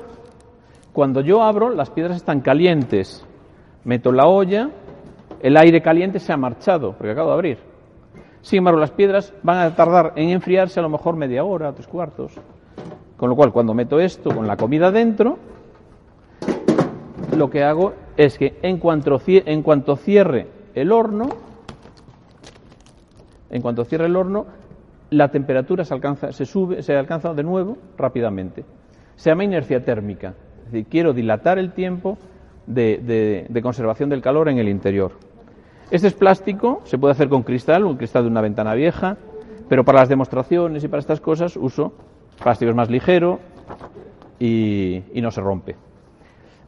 [0.94, 3.26] Cuando yo abro, las piedras están calientes.
[3.84, 4.70] Meto la olla,
[5.42, 7.58] el aire caliente se ha marchado, porque acabo de abrir.
[8.48, 11.86] Sin embargo, las piedras van a tardar en enfriarse a lo mejor media hora, tres
[11.86, 12.32] cuartos.
[13.18, 15.38] Con lo cual, cuando meto esto con la comida dentro,
[17.36, 21.28] lo que hago es que en cuanto, en cuanto cierre el horno,
[23.50, 24.46] en cuanto cierre el horno,
[25.10, 28.64] la temperatura se, alcanza, se, sube, se alcanza de nuevo rápidamente.
[29.18, 30.36] Se llama inercia térmica.
[30.60, 32.18] Es decir, quiero dilatar el tiempo
[32.66, 35.27] de, conservación del calor en el interior.
[35.90, 39.16] Este es plástico, se puede hacer con cristal, un cristal de una ventana vieja,
[39.70, 41.94] pero para las demostraciones y para estas cosas uso
[42.44, 43.40] plástico es más ligero
[44.38, 45.78] y, no se rompe.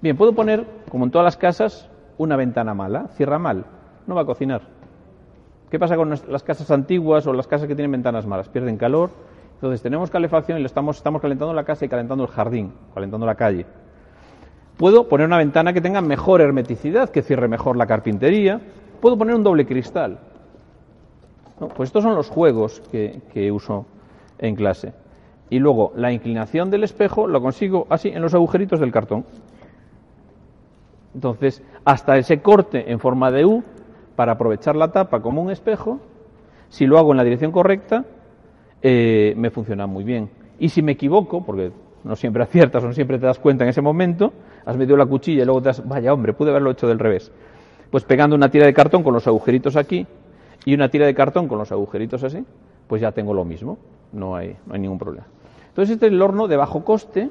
[0.02, 3.66] Bien, puedo poner, como en todas las casas, una ventana mala, cierra mal,
[4.08, 4.62] no va a cocinar.
[5.70, 8.48] ¿Qué pasa con las casas antiguas o las casas que tienen ventanas malas?
[8.48, 9.12] Pierden calor.
[9.56, 13.36] Entonces tenemos calefacción y estamos, estamos calentando la casa y calentando el jardín, calentando la
[13.36, 13.66] calle.
[14.78, 18.62] Puedo poner una ventana que tenga mejor hermeticidad, que cierre mejor la carpintería.
[19.02, 20.20] Puedo poner un doble cristal.
[21.76, 23.86] Pues estos son los juegos que, uso
[24.38, 24.94] en clase.
[25.50, 29.26] Y luego la inclinación del espejo lo consigo así en los agujeritos del cartón.
[31.14, 33.64] Entonces, hasta ese corte en forma de U
[34.16, 36.00] para aprovechar la tapa como un espejo,
[36.70, 38.06] si lo hago en la dirección correcta,
[38.82, 40.30] eh, me funciona muy bien.
[40.60, 41.72] Y si me equivoco, porque
[42.04, 44.32] no siempre aciertas, no siempre te das cuenta en ese momento,
[44.66, 47.32] has metido la cuchilla y luego te das, vaya hombre, pude haberlo hecho del revés.
[47.92, 50.06] Pues pegando una tira de cartón con los agujeritos aquí
[50.66, 52.46] y una tira de cartón con los agujeritos así,
[52.88, 53.78] pues ya tengo lo mismo,
[54.12, 55.28] no hay, no hay ningún problema.
[55.70, 57.30] Entonces este es el horno de bajo coste,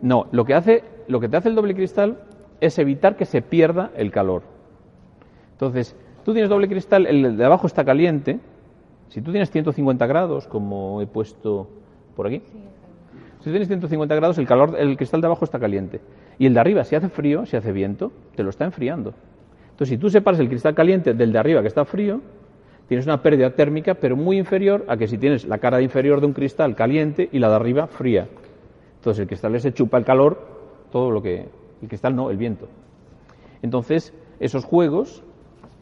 [0.00, 2.18] No, lo que, hace, lo que te hace el doble cristal
[2.60, 4.42] es evitar que se pierda el calor.
[5.52, 8.38] Entonces, tú tienes doble cristal, el de abajo está caliente.
[9.08, 11.68] Si tú tienes 150 grados, como he puesto
[12.14, 12.42] por aquí,
[13.40, 16.00] si tienes 150 grados, el calor, el cristal de abajo está caliente.
[16.38, 19.14] Y el de arriba, si hace frío, si hace viento, te lo está enfriando.
[19.70, 22.20] Entonces, si tú separas el cristal caliente del de arriba que está frío,
[22.88, 26.26] tienes una pérdida térmica, pero muy inferior a que si tienes la cara inferior de
[26.26, 28.28] un cristal caliente y la de arriba fría.
[28.96, 30.38] Entonces el cristal se chupa el calor,
[30.90, 31.48] todo lo que...
[31.80, 32.66] El cristal no, el viento.
[33.62, 35.22] Entonces, esos juegos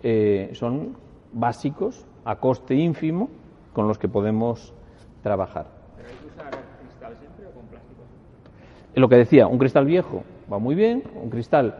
[0.02, 0.94] eh, son
[1.32, 3.30] básicos, a coste ínfimo,
[3.72, 4.74] con los que podemos
[5.22, 5.66] trabajar.
[5.96, 6.50] ¿Pero hay que usar
[6.80, 8.02] cristal siempre o con plástico?
[8.94, 11.74] Lo que decía, un cristal viejo va muy bien, un cristal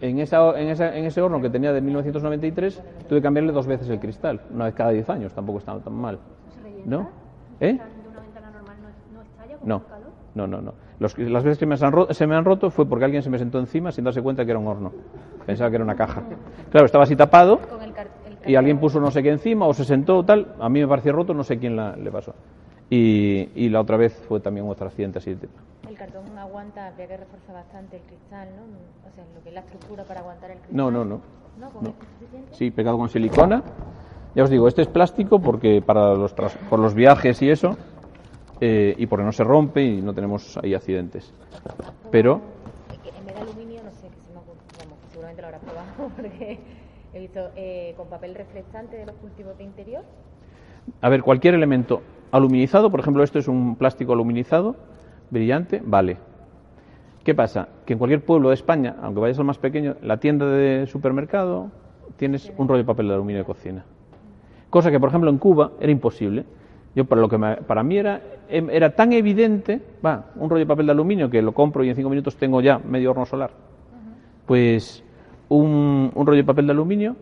[0.00, 3.66] en, esa, en, esa- en ese horno que tenía de 1993 tuve que cambiarle dos
[3.66, 6.18] veces el cristal, una vez cada 10 años, tampoco estaba tan mal.
[6.84, 7.08] ¿No?
[7.60, 7.72] ¿Eh?
[7.72, 10.08] De una ventana normal no, no estalla con No, el calor.
[10.34, 10.74] no, no, no.
[10.98, 13.38] Los las veces que me han se me han roto fue porque alguien se me
[13.38, 14.92] sentó encima sin darse cuenta que era un horno.
[15.46, 16.22] Pensaba que era una caja.
[16.70, 19.66] Claro, estaba así tapado Con el car- el y alguien puso no sé qué encima
[19.66, 20.54] o se sentó tal.
[20.60, 22.34] A mí me pareció roto, no sé quién la- le pasó.
[22.88, 25.34] Y, y la otra vez fue también otro accidente así.
[25.34, 25.48] de-
[25.88, 28.62] El cartón aguanta, habría que reforzar bastante el cristal, ¿no?
[29.08, 30.76] O sea, lo que es la estructura para aguantar el cristal.
[30.76, 31.20] No, no, no.
[31.60, 31.70] ¿No?
[31.70, 31.90] ¿Con No.
[31.90, 32.54] esto es suficiente?
[32.54, 33.62] Sí, pegado con silicona.
[34.34, 37.76] Ya os digo, este es plástico porque para los tras- por los viajes y eso,
[38.60, 41.32] eh, y porque no se rompe y no tenemos ahí accidentes.
[42.10, 42.40] Pero
[43.18, 44.58] En vez de aluminio, no sé, que se me ocurre,
[45.10, 46.58] seguramente lo habrás probado, porque
[47.16, 50.02] he visto eh, con papel reflectante de los cultivos de interior.
[51.00, 54.76] A ver, cualquier elemento aluminizado, por ejemplo, esto es un plástico aluminizado,
[55.30, 56.18] brillante, vale.
[57.24, 57.68] ¿Qué pasa?
[57.84, 61.70] Que en cualquier pueblo de España, aunque vayas al más pequeño, la tienda de supermercado,
[62.16, 63.84] tienes un rollo de papel de aluminio de cocina.
[64.70, 66.44] Cosa que, por ejemplo, en Cuba era imposible.
[66.94, 70.60] Yo, para, lo que me- para mí era, em- era tan evidente, va, un rollo
[70.60, 73.26] de papel de aluminio que lo compro y en cinco minutos tengo ya medio horno
[73.26, 73.50] solar.
[74.46, 75.02] Pues
[75.48, 77.16] un, rollo de papel de aluminio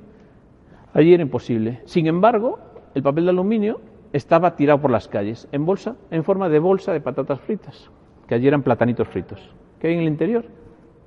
[0.94, 1.80] Allí era imposible.
[1.86, 2.60] Sin embargo,
[2.94, 3.80] el papel de aluminio
[4.12, 7.90] estaba tirado por las calles, en bolsa, en forma de bolsa de patatas fritas,
[8.28, 10.44] que allí eran platanitos fritos, que hay en el interior.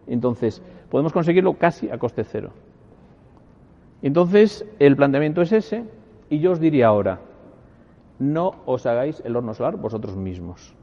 [0.05, 2.51] Entonces, podemos conseguirlo casi a coste cero.
[4.01, 5.85] Entonces, el planteamiento es ese,
[6.29, 7.21] y yo os diría ahora,
[8.19, 10.75] no os hagáis el horno solar vosotros mismos.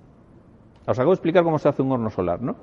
[0.87, 2.57] Os hago explicar cómo se hace un horno solar, ¿no?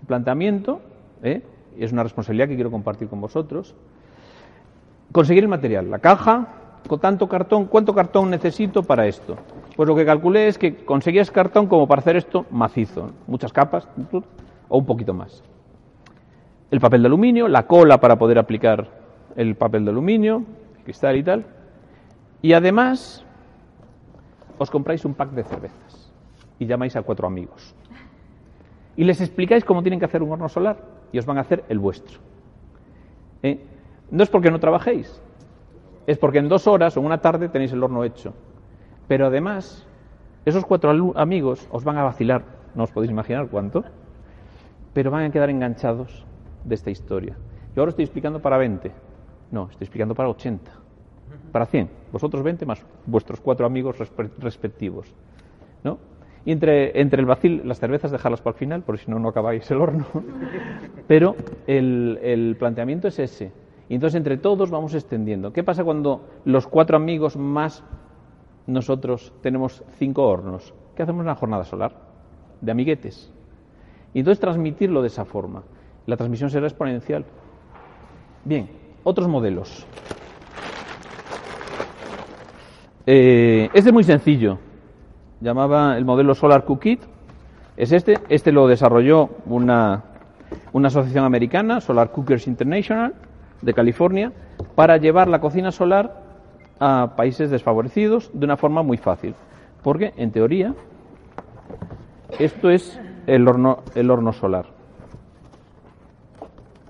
[0.00, 0.80] El planteamiento,
[1.22, 1.42] ¿eh?
[1.78, 3.74] Es una responsabilidad que quiero compartir con vosotros,
[5.12, 6.48] conseguir el material, la caja,
[6.86, 9.36] con tanto cartón, ¿cuánto cartón necesito para esto?
[9.76, 13.88] Pues lo que calculé es que conseguías cartón como para hacer esto macizo, muchas capas
[14.68, 15.42] o un poquito más.
[16.70, 18.88] El papel de aluminio, la cola para poder aplicar
[19.36, 20.44] el papel de aluminio,
[20.78, 21.46] el cristal y tal.
[22.42, 23.24] Y además
[24.58, 26.12] os compráis un pack de cervezas
[26.58, 27.74] y llamáis a cuatro amigos.
[28.96, 30.76] Y les explicáis cómo tienen que hacer un horno solar
[31.12, 32.18] y os van a hacer el vuestro.
[33.42, 33.64] ¿Eh?
[34.10, 35.20] No es porque no trabajéis,
[36.06, 38.34] es porque en dos horas o en una tarde tenéis el horno hecho.
[39.08, 39.86] Pero además,
[40.44, 42.42] esos cuatro amigos os van a vacilar,
[42.74, 43.84] no os podéis imaginar cuánto,
[44.92, 46.24] pero van a quedar enganchados
[46.64, 47.36] de esta historia.
[47.74, 48.90] Yo ahora estoy explicando para 20,
[49.52, 50.70] no, estoy explicando para 80,
[51.52, 55.14] para 100, vosotros 20 más vuestros cuatro amigos respe- respectivos.
[55.84, 55.98] ¿no?
[56.44, 59.28] Y entre, entre el vacil, las cervezas dejarlas para el final, porque si no, no
[59.28, 60.06] acabáis el horno.
[61.06, 61.36] Pero
[61.66, 63.52] el, el planteamiento es ese.
[63.88, 65.52] Y entonces entre todos vamos extendiendo.
[65.52, 67.84] ¿Qué pasa cuando los cuatro amigos más
[68.66, 70.72] nosotros tenemos cinco hornos?
[70.94, 71.92] ¿Qué hacemos una jornada solar?
[72.60, 73.32] De amiguetes.
[74.14, 75.62] Y entonces transmitirlo de esa forma.
[76.06, 77.24] La transmisión será exponencial.
[78.44, 78.68] Bien,
[79.04, 79.86] otros modelos.
[83.06, 84.58] Eh, este es muy sencillo.
[85.40, 87.02] Llamaba el modelo Solar Cookit.
[87.76, 88.18] Es este.
[88.28, 90.04] Este lo desarrolló una,
[90.72, 93.14] una asociación americana, Solar Cookers International,
[93.62, 94.32] de California,
[94.74, 96.22] para llevar la cocina solar
[96.78, 99.34] a países desfavorecidos de una forma muy fácil.
[99.82, 100.74] Porque, en teoría,
[102.38, 104.66] esto es el horno, el horno solar.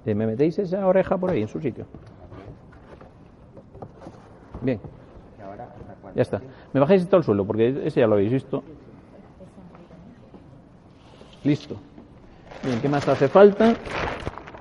[0.06, 1.86] Eh, ¿Me metéis esa oreja por ahí en su sitio?
[4.60, 4.80] Bien.
[5.38, 5.99] Y ahora, ¿hasta cuándo?
[6.14, 6.40] Ya está.
[6.72, 8.62] Me bajáis esto al suelo, porque ese ya lo habéis visto.
[11.44, 11.76] Listo.
[12.62, 13.74] Bien, ¿qué más hace falta?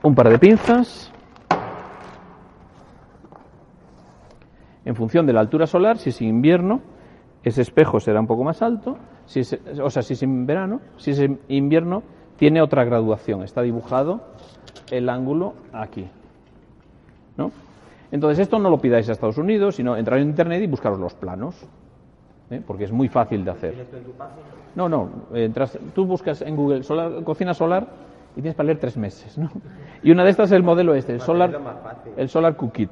[0.02, 1.12] Un par de pinzas.
[4.86, 6.82] En función de la altura solar, si es invierno,
[7.44, 8.98] ese espejo será un poco más alto.
[9.26, 12.02] Si es, o sea, si es en verano, si es en invierno,
[12.38, 13.44] tiene otra graduación.
[13.44, 14.22] Está dibujado
[14.90, 16.08] el ángulo aquí.
[17.38, 17.52] ¿No?
[18.12, 21.14] Entonces, esto no lo pidáis a Estados Unidos, sino entrar en Internet y buscaros los
[21.14, 21.56] planos.
[22.50, 22.62] ¿eh?
[22.66, 23.76] Porque es muy fácil de hacer.
[24.76, 25.10] No, no.
[25.34, 27.88] entras- tú buscas en Google solar- cocina solar
[28.36, 29.38] y tienes para leer tres meses.
[29.38, 29.52] ¿no?
[30.02, 31.50] Y una de estas es el modelo este, el Solar,
[32.18, 32.90] el solar Cookit.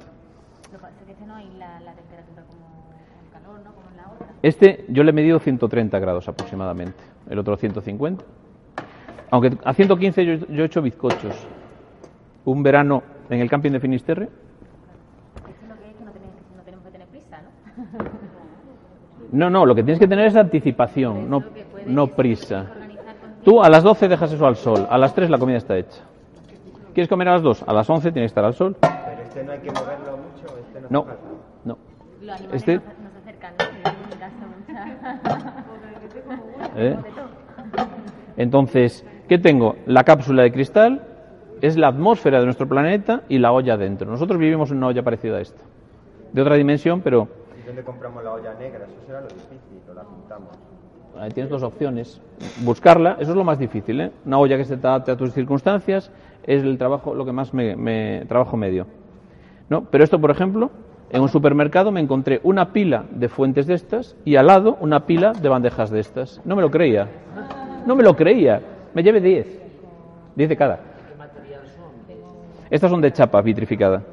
[4.41, 4.67] Este.
[4.75, 6.99] Este yo le he medido 130 grados aproximadamente,
[7.29, 8.23] el otro 150.
[9.31, 11.35] Aunque a 115 yo, yo he hecho bizcochos.
[12.45, 16.63] Un verano en el camping de Finisterre, Esto lo que es que no, tenéis- no
[16.63, 19.16] tenemos que tener prisa, ¿no?
[19.31, 21.43] No, no, lo que tienes que tener es anticipación, no,
[21.85, 22.65] no prisa.
[23.43, 26.01] Tú a las 12 dejas eso al sol, a las 3 la comida está hecha.
[26.93, 27.63] ¿Quieres comer a las 2?
[27.67, 28.75] A las 11 tiene que estar al sol.
[28.79, 31.05] Pero este no hay que moverlo mucho, este no.
[31.65, 31.77] No,
[32.21, 32.37] no.
[32.53, 32.81] Este-.
[36.77, 36.95] ¿Eh?
[38.37, 39.75] Entonces, ¿qué tengo?
[39.85, 41.01] La cápsula de cristal
[41.61, 44.09] es la atmósfera de nuestro planeta y la olla dentro.
[44.09, 45.63] Nosotros vivimos en una olla parecida a esta.
[46.33, 48.85] De otra dimensión, pero ¿Y dónde compramos la olla negra?
[48.85, 50.49] Eso será lo difícil, o la pintamos.
[51.19, 52.21] Ahí tienes dos opciones.
[52.63, 54.11] Buscarla, eso es lo más difícil, ¿eh?
[54.25, 56.11] Una olla que se te adapte a tus circunstancias
[56.43, 58.85] es el trabajo, lo que más me, me- trabajo medio.
[59.69, 59.83] ¿No?
[59.85, 60.69] Pero esto, por ejemplo,
[61.09, 65.05] en un supermercado me encontré una pila de fuentes de estas y al lado una
[65.05, 66.41] pila de bandejas de estas.
[66.45, 67.07] No me lo creía.
[67.85, 68.61] No me lo creía.
[68.93, 69.47] Me llevé 10.
[70.35, 70.79] 10 de cada.
[72.69, 74.03] Estas son de chapa vitrificada.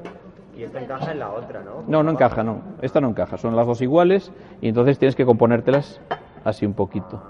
[0.56, 1.82] Y esto encaja en la otra, ¿no?
[1.86, 2.62] No, no encaja, no.
[2.80, 3.36] Esta no encaja.
[3.36, 6.00] Son las dos iguales y entonces tienes que componértelas
[6.44, 7.20] así un poquito.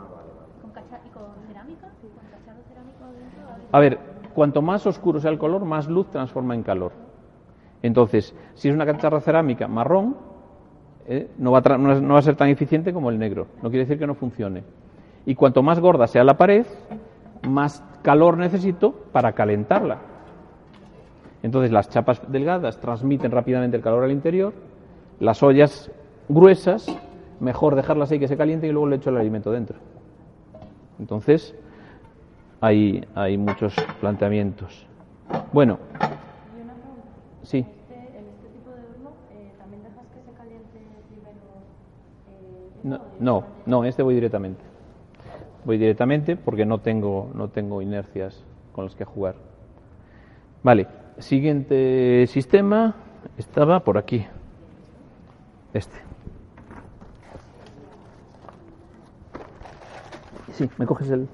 [0.60, 1.88] ¿Con cacha y con cerámica?
[2.00, 3.66] ¿Con cachado cerámico dentro?
[3.72, 3.98] A ver,
[4.34, 6.92] cuanto más oscuro sea el color, más luz transforma en calor.
[7.82, 10.16] Entonces, si es una cacharra cerámica marrón,
[11.06, 13.46] eh, no, va a no va a ser tan eficiente como el negro.
[13.62, 14.64] No quiere decir que no funcione.
[15.26, 16.66] Y cuanto más gorda sea la pared,
[17.48, 20.13] más calor necesito para calentarla.
[21.44, 24.54] Entonces, las chapas delgadas transmiten rápidamente el calor al interior.
[25.20, 25.90] Las ollas
[26.26, 26.86] gruesas,
[27.38, 29.76] mejor dejarlas ahí que se calienten y luego le echo el alimento dentro.
[30.98, 31.54] Entonces,
[32.62, 34.86] hay, hay muchos planteamientos.
[35.52, 35.78] Bueno,
[37.42, 37.58] sí.
[37.58, 37.66] En
[38.50, 39.10] tipo de horno,
[39.58, 40.80] ¿también dejas que se caliente
[41.10, 41.42] primero?
[42.84, 44.62] No, no, no, en este voy directamente.
[45.66, 48.42] Voy directamente porque no tengo, no tengo inercias
[48.72, 49.34] con las que jugar.
[50.62, 52.94] Vale, siguiente sistema
[53.36, 54.26] estaba por aquí.
[55.72, 55.96] Este.
[60.52, 61.28] Sí, me coges el.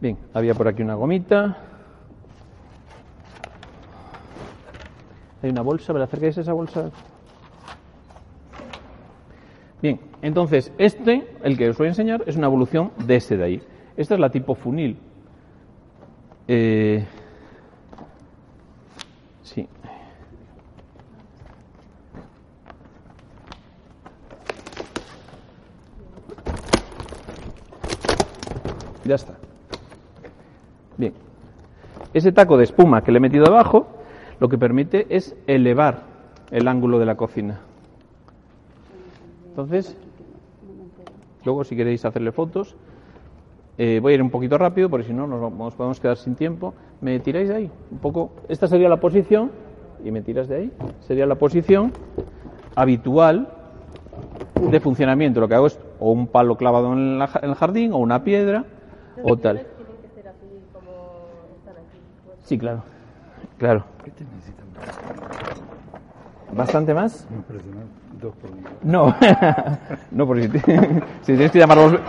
[0.00, 1.56] Bien, había por aquí una gomita.
[5.42, 6.90] Hay una bolsa, ¿me la acercáis a esa bolsa?
[9.80, 13.44] Bien, entonces este, el que os voy a enseñar, es una evolución de este de
[13.44, 13.62] ahí.
[13.96, 14.98] Esta es la tipo funil.
[16.48, 17.06] Eh,
[29.06, 29.34] Ya está.
[30.96, 31.12] Bien.
[32.12, 33.86] Ese taco de espuma que le he metido abajo,
[34.40, 36.02] lo que permite es elevar
[36.50, 37.60] el ángulo de la cocina.
[39.48, 39.96] Entonces,
[41.44, 42.76] luego si queréis hacerle fotos,
[43.78, 46.74] eh, voy a ir un poquito rápido porque si no nos, podemos quedar sin tiempo.
[47.00, 47.70] ¿Me tiráis de ahí?
[47.90, 48.32] Un poco.
[48.48, 49.50] Esta sería la posición
[50.04, 50.72] y me tiras de ahí.
[51.00, 51.92] Sería la posición
[52.74, 53.48] habitual
[54.70, 55.40] de funcionamiento.
[55.40, 58.24] Lo que hago es o un palo clavado en, la en el jardín o una
[58.24, 58.64] piedra
[59.22, 59.66] o tal.
[62.44, 62.82] Sí, claro.
[63.58, 63.84] Claro.
[66.52, 67.26] ¿Bastante más?
[68.82, 69.14] No,
[70.10, 70.60] no, porque si, ti-
[71.22, 72.00] si tienes que llamar a los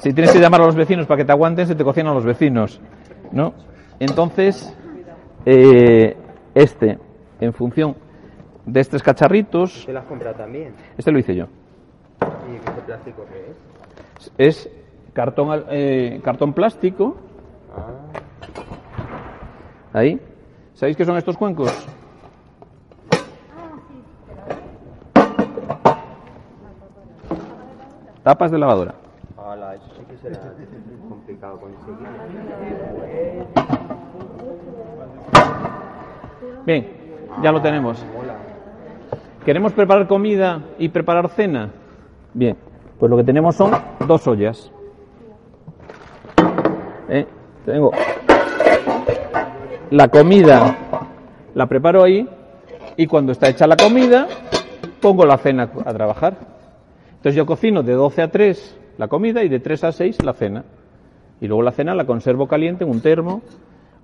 [0.00, 2.24] si tienes que llamar a los vecinos para que te aguanten, se te cocinan los
[2.24, 2.80] vecinos,
[3.30, 3.54] ¿no?
[4.00, 4.74] Entonces,
[5.46, 6.16] eh,
[6.54, 6.98] este,
[7.40, 7.94] en función
[8.66, 10.74] de estos cacharritos, ¿Te las compras también?
[10.98, 11.44] este lo hice yo.
[11.44, 14.32] ¿Y qué plástico que es?
[14.38, 14.70] Es
[15.12, 17.16] cartón, eh, cartón plástico,
[17.74, 17.86] Ah,
[19.98, 20.20] ahí.
[20.74, 21.70] ¿Sabéis qué son estos cuencos?
[28.22, 28.94] Tapas de lavadora.
[29.36, 30.38] ala, eso sí que será
[31.08, 31.96] complicado conseguir.
[36.64, 36.88] Bien,
[37.42, 38.04] ya lo tenemos.
[39.44, 41.70] ¿Queremos preparar comida y preparar cena?
[42.32, 42.56] Bien,
[42.98, 43.72] pues lo que tenemos son
[44.06, 44.70] dos ollas.
[47.08, 47.26] ¿Eh?
[47.64, 47.92] Tengo
[49.92, 50.74] la comida,
[51.54, 52.26] la preparo ahí
[52.96, 54.26] y cuando está hecha la comida
[55.00, 56.36] pongo la cena a trabajar.
[57.10, 60.32] Entonces yo cocino de 12 a 3 la comida y de 3 a 6 la
[60.32, 60.64] cena.
[61.40, 63.42] Y luego la cena la conservo caliente en un termo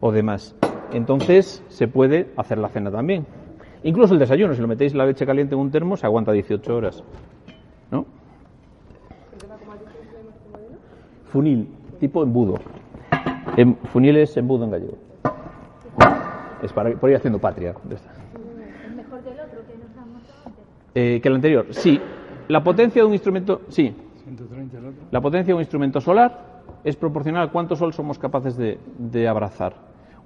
[0.01, 0.55] o demás.
[0.93, 3.27] Entonces se puede hacer la cena también.
[3.83, 6.77] Incluso el desayuno, si lo metéis la leche caliente en un termo, se aguanta 18
[6.77, 7.03] horas.
[7.91, 8.05] ¿No?
[11.31, 11.69] Funil,
[12.01, 12.59] tipo embudo.
[13.59, 14.97] Em- funil es embudo en gallego.
[16.63, 17.71] Es para por ir haciendo patria.
[17.91, 20.65] ¿Es mejor que el otro que nos han antes?
[20.95, 21.67] Eh, que el anterior.
[21.71, 22.01] Sí.
[22.47, 23.63] La potencia de un instrumento.
[23.69, 23.93] Sí.
[25.11, 29.27] La potencia de un instrumento solar es proporcional a cuánto sol somos capaces de, de
[29.27, 29.75] abrazar.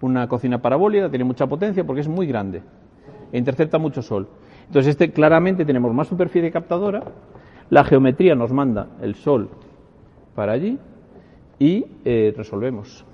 [0.02, 2.62] Una cocina parabólica tiene mucha potencia porque es muy grande
[3.32, 4.28] e intercepta mucho sol.
[4.66, 7.02] Entonces, este claramente tenemos más superficie captadora,
[7.70, 9.48] la geometría nos manda el Sol
[10.34, 10.78] para allí
[11.58, 13.06] y eh, resolvemos.